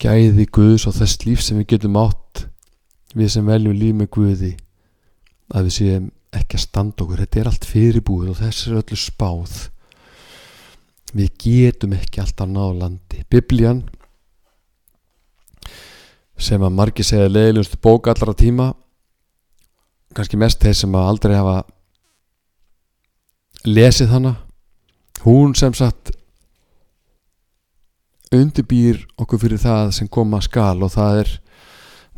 gæði 0.02 0.46
Guðs 0.54 0.88
og 0.90 0.96
þess 0.98 1.24
líf 1.26 1.42
sem 1.44 1.60
við 1.62 1.72
getum 1.74 1.98
átt 2.00 2.46
við 3.18 3.32
sem 3.34 3.48
veljum 3.48 3.78
líf 3.78 3.98
með 3.98 4.12
Guði 4.14 4.54
að 5.56 5.70
við 5.70 5.76
séum 5.78 6.10
ekki 6.38 6.58
að 6.58 6.64
standa 6.66 7.04
okkur. 7.04 7.24
Þetta 7.24 7.40
er 7.42 7.50
allt 7.52 7.68
fyrirbúið 7.68 8.34
og 8.34 8.42
þess 8.42 8.68
er 8.68 8.80
öllu 8.82 9.00
spáð. 9.00 9.56
Við 11.18 11.30
getum 11.42 11.96
ekki 11.98 12.22
alltaf 12.22 12.50
ná 12.52 12.66
landi. 12.76 13.24
Biblían 13.32 13.86
sem 16.38 16.62
að 16.62 16.76
margi 16.78 17.06
segja 17.06 17.32
leiðilegust 17.32 17.80
bók 17.82 18.12
allra 18.12 18.36
tíma 18.38 18.68
kannski 20.14 20.38
mest 20.40 20.62
þeir 20.62 20.78
sem 20.78 20.96
að 20.98 21.10
aldrei 21.12 21.34
hafa 21.36 21.58
lesið 23.68 24.14
hana 24.14 24.34
hún 25.26 25.56
sem 25.58 25.74
sagt 25.78 26.14
undirbýr 28.36 29.04
okkur 29.20 29.42
fyrir 29.42 29.62
það 29.62 29.94
sem 29.96 30.10
koma 30.12 30.42
skal 30.44 30.82
og 30.84 30.92
það 30.94 31.22
er 31.22 31.32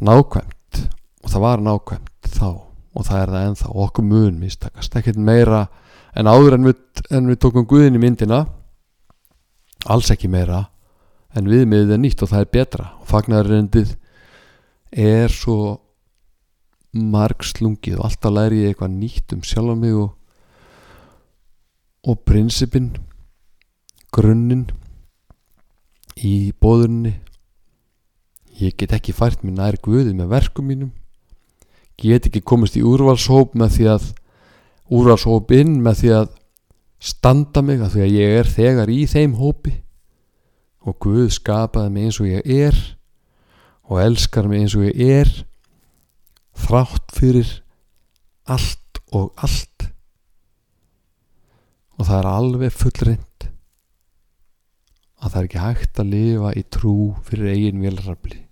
nákvæmt. 0.10 0.82
Og 1.24 1.32
það 1.34 1.44
var 1.44 1.64
nákvæmt 1.66 2.32
þá 2.34 2.48
og 2.50 3.06
það 3.06 3.22
er 3.22 3.34
það 3.34 3.48
ennþá. 3.50 3.70
Og 3.74 3.84
okkur 3.88 4.08
mun 4.08 4.40
mistakast. 4.40 4.96
Ekkert 4.96 5.20
meira 5.20 5.68
en 6.18 6.30
áður 6.30 6.58
en 6.58 6.70
við, 6.70 6.80
en 7.12 7.30
við 7.30 7.42
tókum 7.44 7.68
Guðin 7.70 8.00
í 8.00 8.02
myndina 8.02 8.46
alls 9.90 10.10
ekki 10.12 10.28
meira 10.32 10.66
en 11.38 11.48
viðmiðið 11.48 11.94
er 11.94 12.02
nýtt 12.02 12.24
og 12.26 12.32
það 12.32 12.46
er 12.46 12.54
betra. 12.58 12.88
Og 13.02 13.10
fagnarrendið 13.10 13.94
er 14.90 15.30
svo 15.34 15.60
margslungið 16.90 18.00
og 18.00 18.08
alltaf 18.08 18.34
læri 18.34 18.64
ég 18.64 18.74
eitthvað 18.74 18.96
nýtt 18.98 19.36
um 19.36 19.44
sjálf 19.46 19.78
mig 19.78 19.94
og, 19.94 20.16
og 22.10 22.24
prinsipin 22.26 22.96
grunninn 24.16 24.66
í 26.26 26.52
bóðunni 26.60 27.14
ég 28.60 28.76
get 28.80 28.94
ekki 28.96 29.16
fært 29.16 29.44
mér 29.44 29.56
nær 29.56 29.78
Guði 29.84 30.14
með 30.16 30.34
verkum 30.34 30.68
mínum. 30.68 30.92
Get 32.00 32.28
ekki 32.28 32.42
komist 32.44 32.78
í 32.80 32.84
úrvalshóp 32.86 33.56
með 33.60 33.76
því 33.76 33.88
að 33.94 34.08
úrvalshóp 35.00 35.54
inn 35.56 35.78
með 35.84 36.02
því 36.02 36.12
að 36.18 36.34
standa 37.10 37.64
mig 37.64 37.84
að 37.84 37.96
því 37.96 38.04
að 38.04 38.18
ég 38.18 38.36
er 38.40 38.52
þegar 38.52 38.92
í 38.92 39.00
þeim 39.08 39.38
hópi. 39.40 39.76
Og 40.88 40.98
Guð 41.04 41.30
skapaði 41.36 41.94
mig 41.96 42.10
eins 42.10 42.20
og 42.20 42.30
ég 42.32 42.52
er 42.68 42.82
og 43.90 44.02
elskar 44.04 44.48
mig 44.50 44.64
eins 44.64 44.76
og 44.78 44.88
ég 44.88 45.00
er 45.22 45.32
þrátt 46.60 47.16
fyrir 47.16 47.56
allt 48.50 49.02
og 49.16 49.32
allt. 49.40 49.88
Og 52.00 52.08
það 52.08 52.20
er 52.20 52.32
alveg 52.32 52.76
fullrind 52.76 53.29
að 55.20 55.32
það 55.32 55.40
er 55.40 55.48
ekki 55.48 55.64
hægt 55.64 56.02
að 56.02 56.12
lifa 56.14 56.52
í 56.56 56.64
trú 56.72 56.94
fyrir 57.28 57.52
eigin 57.54 57.84
velrafli 57.84 58.44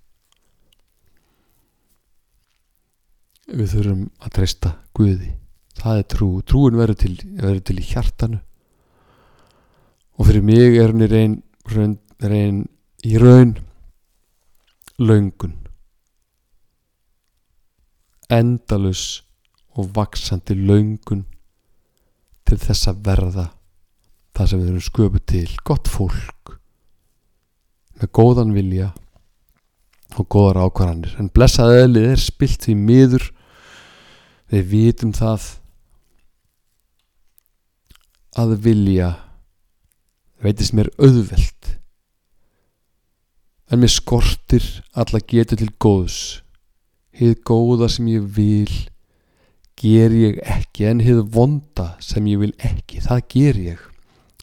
við 3.47 3.69
þurfum 3.71 4.01
að 4.19 4.33
treysta 4.35 4.73
Guði. 4.97 5.29
Það 5.77 5.99
er 6.01 6.07
trú, 6.11 6.27
trúin 6.43 6.75
verður 6.75 6.97
til, 7.03 7.13
verður 7.37 7.61
til 7.69 7.77
í 7.79 7.85
hjartanu. 7.85 8.39
Og 10.17 10.27
fyrir 10.27 10.43
mig 10.43 10.75
er 10.75 10.91
henni 10.91 11.07
reyn, 11.07 11.37
reyn, 11.71 11.95
reyn 12.19 12.65
í 13.05 13.13
raun 13.21 13.53
laungun 14.97 15.53
endalus 18.33 19.23
og 19.77 19.91
vaksandi 19.95 20.57
laungun 20.57 21.23
til 22.47 22.57
þess 22.59 22.89
að 22.89 23.03
verða 23.05 23.45
það 24.35 24.49
sem 24.49 24.61
við 24.61 24.71
erum 24.71 24.85
sköpu 24.87 25.21
til. 25.29 25.47
Gott 25.63 25.87
fólk 25.91 26.33
með 27.97 28.11
góðan 28.13 28.53
vilja 28.55 28.91
og 30.17 30.27
góðar 30.31 30.61
ákvarðanir. 30.65 31.15
En 31.19 31.31
blessaði 31.33 31.83
eðlið 31.83 32.09
er 32.13 32.21
spilt 32.21 32.65
því 32.65 32.75
miður. 32.79 33.29
Við 34.47 34.67
vitum 34.71 35.13
það 35.15 35.47
að 38.37 38.53
vilja 38.63 39.09
veitist 40.43 40.75
mér 40.77 40.89
auðvelt. 41.01 41.73
En 43.67 43.81
mér 43.81 43.91
skortir 43.91 44.67
alla 44.95 45.19
getur 45.19 45.59
til 45.59 45.73
góðs. 45.81 46.43
Hið 47.17 47.33
góða 47.49 47.89
sem 47.91 48.07
ég 48.13 48.29
vil 48.37 48.71
ger 49.77 50.13
ég 50.13 50.39
ekki 50.45 50.87
en 50.89 51.01
hið 51.03 51.25
vonda 51.33 51.91
sem 52.01 52.25
ég 52.29 52.41
vil 52.41 52.53
ekki 52.63 53.01
það 53.03 53.23
ger 53.33 53.63
ég. 53.73 53.81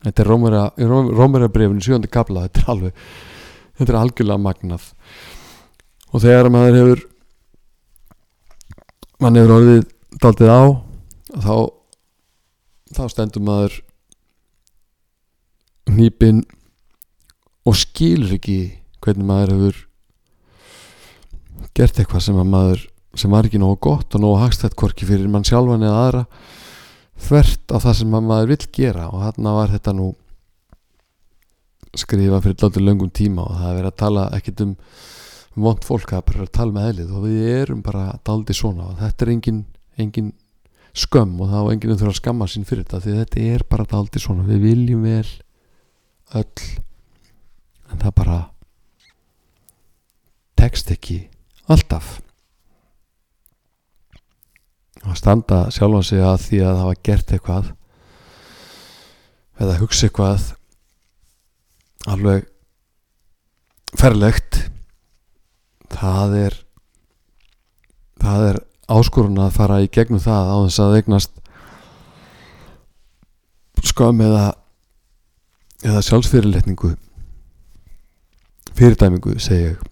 Þetta 0.04 0.22
er 0.22 0.28
Rómera 0.28 1.48
brefinu 1.48 1.80
7. 1.80 2.10
kapla 2.12 2.44
þetta 2.44 2.60
er 2.60 2.74
alveg 2.74 3.06
þetta 3.78 3.92
er 3.92 4.00
algjörlega 4.00 4.44
magnað. 4.44 4.86
Og 6.14 6.22
þegar 6.22 6.50
maður 6.54 6.78
hefur 6.80 7.04
mann 9.22 9.38
hefur 9.38 9.56
orðið 9.56 9.84
daldið 10.22 10.52
á 10.52 10.62
þá 11.44 11.56
þá 12.94 13.04
stendur 13.10 13.44
maður 13.44 13.78
nýpin 15.94 16.42
og 17.64 17.76
skilur 17.78 18.36
ekki 18.36 18.58
hvernig 19.04 19.28
maður 19.28 19.54
hefur 19.54 19.80
gert 21.74 21.98
eitthvað 21.98 22.26
sem 22.28 22.38
að 22.38 22.52
maður 22.52 22.84
sem 23.18 23.32
var 23.34 23.46
ekki 23.46 23.60
nógu 23.62 23.78
gott 23.88 24.14
og 24.14 24.22
nógu 24.22 24.42
hagstætt 24.42 24.76
korki 24.78 25.06
fyrir 25.08 25.30
mann 25.30 25.46
sjálfan 25.46 25.86
eða 25.86 26.04
aðra 26.04 26.22
þvert 27.24 27.74
á 27.74 27.76
það 27.78 27.96
sem 28.00 28.14
maður 28.14 28.50
vil 28.52 28.70
gera. 28.74 29.08
Og 29.10 29.22
þarna 29.22 29.54
var 29.58 29.72
þetta 29.74 29.94
nú 29.96 30.08
skrifa 32.00 32.40
fyrir 32.44 32.56
alltaf 32.56 32.82
löngum 32.82 33.10
tíma 33.14 33.44
og 33.44 33.58
það 33.58 33.68
er 33.70 33.76
verið 33.78 33.90
að 33.92 34.00
tala 34.02 34.28
ekkit 34.38 34.64
um 34.64 34.72
vond 35.54 35.84
fólk 35.86 36.10
það 36.10 36.20
er 36.20 36.26
bara 36.30 36.46
að 36.46 36.54
tala 36.58 36.74
með 36.74 36.88
eðlið 36.90 37.12
og 37.14 37.26
við 37.28 37.50
erum 37.54 37.82
bara 37.84 38.06
daldi 38.26 38.56
svona 38.56 38.88
og 38.90 38.96
þetta 38.98 39.24
er 39.24 39.32
engin, 39.34 39.60
engin 40.02 40.32
skömm 40.94 41.38
og 41.42 41.50
þá 41.50 41.58
er 41.60 41.70
enginn 41.74 41.98
þurfa 41.98 42.12
að 42.14 42.20
skamma 42.20 42.48
sín 42.50 42.66
fyrir 42.66 42.86
þetta 42.86 43.02
því 43.04 43.14
þetta 43.20 43.46
er 43.54 43.64
bara 43.70 43.86
daldi 43.90 44.22
svona. 44.22 44.46
Við 44.46 44.66
viljum 44.68 45.06
vel 45.06 45.30
öll 46.34 46.66
en 47.90 48.02
það 48.02 48.14
bara 48.20 48.40
tekst 50.58 50.90
ekki 50.94 51.18
alltaf. 51.70 52.18
Að 55.04 55.18
standa 55.20 55.64
sjálfa 55.74 56.02
sig 56.06 56.22
að 56.24 56.38
því 56.46 56.60
að 56.64 56.82
hafa 56.82 57.00
gert 57.04 57.32
eitthvað 57.34 57.72
eða 59.60 59.80
hugsa 59.82 60.08
eitthvað 60.08 60.52
alveg 62.10 62.48
ferlegt. 63.98 64.60
Það 65.94 66.36
er 66.40 66.58
það 68.24 68.48
er 68.50 68.60
áskorun 68.94 69.40
að 69.44 69.56
fara 69.56 69.80
í 69.84 69.88
gegnum 69.92 70.22
það 70.22 70.50
á 70.50 70.56
þess 70.64 70.82
að 70.84 70.98
eignast 70.98 71.40
skömm 73.84 74.20
eða 74.24 74.44
eða 75.84 76.00
sjálfsfyrirletningu 76.04 76.94
fyrirdæmingu 78.74 79.36
segi 79.42 79.68
ég. 79.68 79.82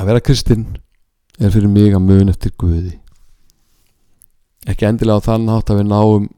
Að 0.00 0.08
vera 0.08 0.24
kristinn 0.24 0.64
er 1.38 1.52
fyrir 1.52 1.70
mig 1.70 1.94
að 1.94 2.06
mun 2.06 2.32
eftir 2.32 2.54
Guði. 2.58 2.96
Ekki 4.68 4.88
endilega 4.88 5.20
á 5.20 5.26
þann 5.26 5.50
hátt 5.52 5.70
að 5.70 5.82
við 5.82 5.90
náum 5.90 6.28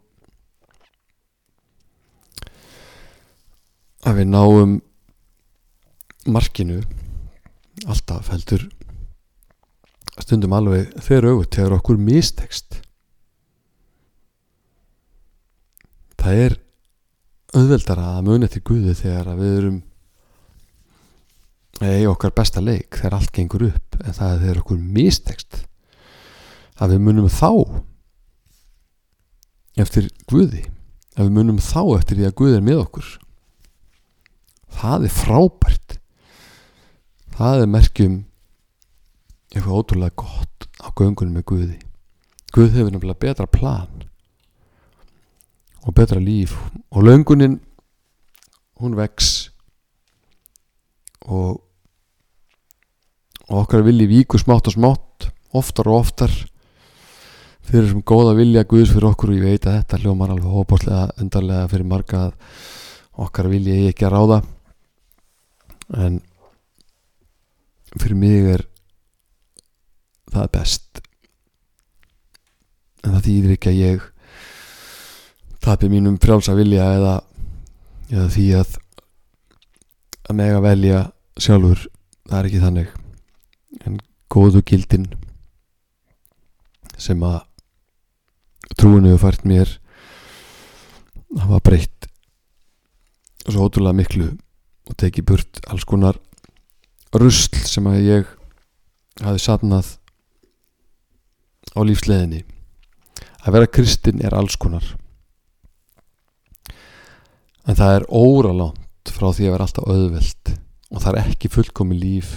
að 4.04 4.20
við 4.20 4.30
náum 4.30 4.74
markinu 6.28 6.82
alltaf 7.88 8.28
heldur 8.32 8.66
stundum 10.22 10.54
alveg 10.56 10.92
þeir 11.02 11.30
auðvitað 11.30 11.56
þegar 11.56 11.76
okkur 11.78 11.98
mistekst. 12.00 12.76
Það 16.20 16.44
er 16.44 16.54
auðveldara 17.54 18.06
að 18.14 18.28
muni 18.28 18.48
til 18.50 18.62
Guði 18.64 18.94
þegar 18.96 19.34
við 19.38 19.56
erum 19.58 19.80
eða 21.84 22.12
okkar 22.12 22.32
besta 22.36 22.62
leik 22.62 22.96
þegar 22.96 23.18
allt 23.18 23.34
gengur 23.34 23.66
upp 23.66 23.98
en 24.00 24.14
það 24.14 24.30
er 24.30 24.44
þegar 24.44 24.60
okkur 24.62 24.86
mistekst 24.98 25.58
að 26.78 26.94
við 26.94 27.04
munum 27.08 27.28
þá 27.32 27.50
eftir 29.84 30.08
Guði 30.30 30.64
að 31.14 31.26
við 31.26 31.36
munum 31.36 31.60
þá 31.62 31.82
eftir 31.98 32.18
því 32.18 32.28
að 32.28 32.36
Guð 32.40 32.56
er 32.56 32.64
með 32.64 32.82
okkur 32.86 33.10
það 34.78 35.08
er 35.08 35.14
frábært. 35.14 35.98
Það 37.34 37.64
er 37.64 37.70
merkjum 37.70 38.16
eitthvað 39.54 39.78
ótrúlega 39.80 40.18
gott 40.18 40.68
á 40.82 40.88
göngunum 40.94 41.34
með 41.38 41.46
Guði. 41.50 41.78
Guð 42.54 42.74
hefur 42.76 42.94
nefnilega 42.94 43.22
betra 43.22 43.46
plan 43.50 44.04
og 45.84 45.94
betra 45.96 46.20
líf 46.22 46.54
og 46.94 47.04
löngunin 47.04 47.58
hún 48.80 48.94
vex 48.96 49.50
og, 51.26 51.60
og 53.48 53.58
okkar 53.64 53.84
vilji 53.84 54.08
víkur 54.10 54.40
smátt 54.40 54.70
og 54.70 54.76
smátt 54.76 55.28
oftar 55.54 55.90
og 55.90 56.02
oftar. 56.02 56.32
Fyrir 57.64 57.88
sem 57.90 58.02
góða 58.04 58.34
vilja 58.36 58.66
Guðs 58.68 58.92
fyrir 58.92 59.10
okkur 59.12 59.32
og 59.32 59.38
ég 59.38 59.46
veit 59.54 59.66
að 59.66 59.78
þetta 59.78 60.02
hljómar 60.02 60.34
alveg 60.34 60.52
hópáslega 60.52 61.06
undarlega 61.22 61.70
fyrir 61.70 61.88
marga 61.88 62.26
að 62.26 62.34
okkar 63.24 63.48
vilja 63.48 63.78
ég 63.78 63.94
ekki 63.94 64.06
að 64.08 64.14
ráða 64.16 64.40
en 65.96 66.20
fyrir 68.00 68.18
mig 68.18 68.48
er 68.54 68.64
það 70.34 70.50
best. 70.56 71.02
En 73.04 73.14
það 73.14 73.26
þýðir 73.28 73.54
ekki 73.56 73.72
að 73.72 73.80
ég 73.82 74.10
tapi 75.64 75.88
mínum 75.88 76.18
frjálsa 76.20 76.56
vilja 76.56 76.88
eða, 76.98 77.14
eða 78.10 78.26
því 78.32 78.48
að 78.60 78.74
að 80.24 80.38
meg 80.40 80.54
að 80.56 80.64
velja 80.64 81.00
sjálfur. 81.40 81.86
Það 82.24 82.38
er 82.38 82.48
ekki 82.48 82.62
þannig. 82.62 82.92
En 83.84 83.98
góðu 84.32 84.62
gildin 84.66 85.08
sem 87.00 87.20
að 87.26 87.42
trúinu 88.78 89.12
hefur 89.12 89.26
fært 89.26 89.44
mér 89.48 89.72
hafa 91.34 91.60
breytt 91.66 92.08
svo 93.44 93.66
ótrúlega 93.66 93.98
miklu 93.98 94.28
og 94.88 94.96
tekið 95.00 95.28
burt 95.30 95.60
alls 95.70 95.86
konar 95.88 96.18
rusl 97.14 97.60
sem 97.64 97.86
að 97.88 98.00
ég 98.04 98.32
hafi 99.22 99.42
satnað 99.42 99.94
á 101.74 101.80
lífsleðinni 101.86 102.42
að 103.44 103.56
vera 103.56 103.70
kristinn 103.70 104.22
er 104.24 104.34
alls 104.36 104.56
konar. 104.60 104.84
En 107.64 107.76
það 107.78 107.98
er 107.98 108.08
óralánt 108.12 109.12
frá 109.14 109.30
því 109.32 109.48
að 109.48 109.54
vera 109.54 109.66
alltaf 109.68 109.88
auðvelt 109.88 110.52
og 110.90 111.02
það 111.04 111.10
er 111.12 111.30
ekki 111.32 111.52
fullkomi 111.52 111.96
líf 111.98 112.36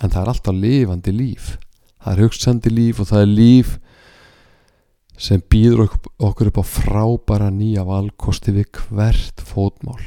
en 0.00 0.12
það 0.12 0.22
er 0.22 0.32
alltaf 0.32 0.56
lifandi 0.56 1.14
líf. 1.14 1.54
Það 2.00 2.12
er 2.12 2.24
hugstandi 2.24 2.72
líf 2.72 3.00
og 3.02 3.10
það 3.10 3.24
er 3.24 3.32
líf 3.34 3.76
sem 5.20 5.42
býður 5.52 5.90
okkur 6.16 6.48
upp 6.48 6.62
á 6.62 6.64
frábæra 6.64 7.50
nýja 7.52 7.84
valkosti 7.84 8.54
við 8.56 8.70
hvert 8.78 9.42
fótmál 9.44 10.00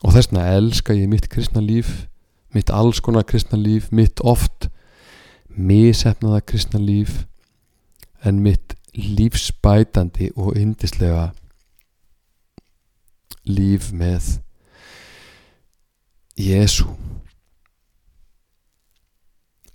og 0.00 0.14
þess 0.14 0.30
vegna 0.30 0.46
elska 0.56 0.96
ég 0.96 1.10
mitt 1.10 1.28
kristna 1.32 1.62
líf 1.64 2.06
mitt 2.54 2.70
alls 2.74 3.00
konar 3.04 3.26
kristna 3.28 3.58
líf 3.58 3.90
mitt 3.92 4.20
oft 4.26 4.70
misefnaða 5.48 6.40
kristna 6.40 6.80
líf 6.80 7.24
en 8.24 8.40
mitt 8.44 8.74
lífsbætandi 8.94 10.30
og 10.36 10.56
yndislega 10.58 11.30
líf 13.46 13.90
með 13.96 14.40
Jésu 16.40 16.88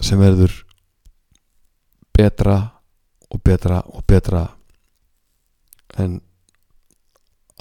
sem 0.02 0.20
verður 0.20 0.54
betra 2.16 2.58
og 3.32 3.42
betra 3.46 3.82
og 3.88 4.06
betra 4.08 4.46
en 6.02 6.20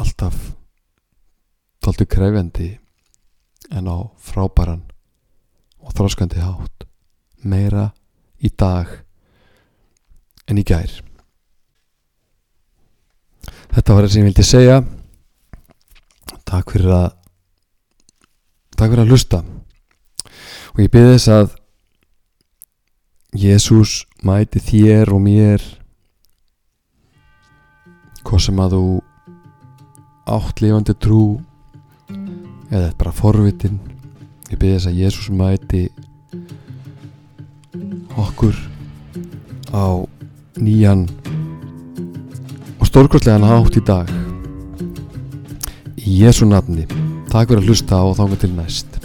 alltaf 0.00 0.36
tóltu 1.84 2.06
krefjandi 2.08 2.70
en 3.76 3.88
á 3.92 4.08
frábæran 4.16 4.84
og 5.84 5.92
þróskandi 5.92 6.40
hátt. 6.40 6.86
Meira 7.44 7.90
í 8.40 8.48
dag 8.48 8.88
en 10.48 10.60
í 10.60 10.64
gær. 10.64 10.88
Þetta 13.74 13.96
var 13.96 14.06
það 14.06 14.12
sem 14.14 14.22
ég 14.22 14.28
vildi 14.30 14.46
segja. 14.48 14.80
Takk 16.48 16.72
fyrir 16.72 16.92
að 16.94 17.08
takk 18.78 18.90
fyrir 18.90 19.04
að 19.04 19.12
hlusta. 19.12 19.44
Og 20.74 20.82
ég 20.82 20.92
byrði 20.92 21.14
þess 21.18 21.32
að 21.36 21.56
Jésús 23.34 24.04
mæti 24.24 24.62
þér 24.62 25.10
og 25.12 25.20
mér 25.24 25.64
hvað 28.24 28.44
sem 28.46 28.60
að 28.62 28.76
þú 28.78 28.86
átt 30.34 30.62
lifandi 30.62 30.94
trú 30.96 31.24
eða 32.74 32.90
bara 32.98 33.14
forvitin. 33.14 33.78
Ég 34.50 34.58
byrði 34.58 34.76
þess 34.76 34.90
að 34.90 34.98
Jésús 35.00 35.30
mæti 35.34 35.84
okkur 38.20 38.58
á 39.74 40.02
nýjan 40.58 41.06
og 42.78 42.86
stórkostlegan 42.90 43.46
hátt 43.46 43.78
í 43.78 43.84
dag. 43.86 44.10
Í 46.04 46.20
Jésu 46.20 46.46
nafni. 46.50 46.86
Takk 47.30 47.50
fyrir 47.50 47.62
að 47.62 47.70
hlusta 47.70 48.02
og 48.06 48.18
þánga 48.18 48.42
til 48.42 48.52
næst 48.54 49.00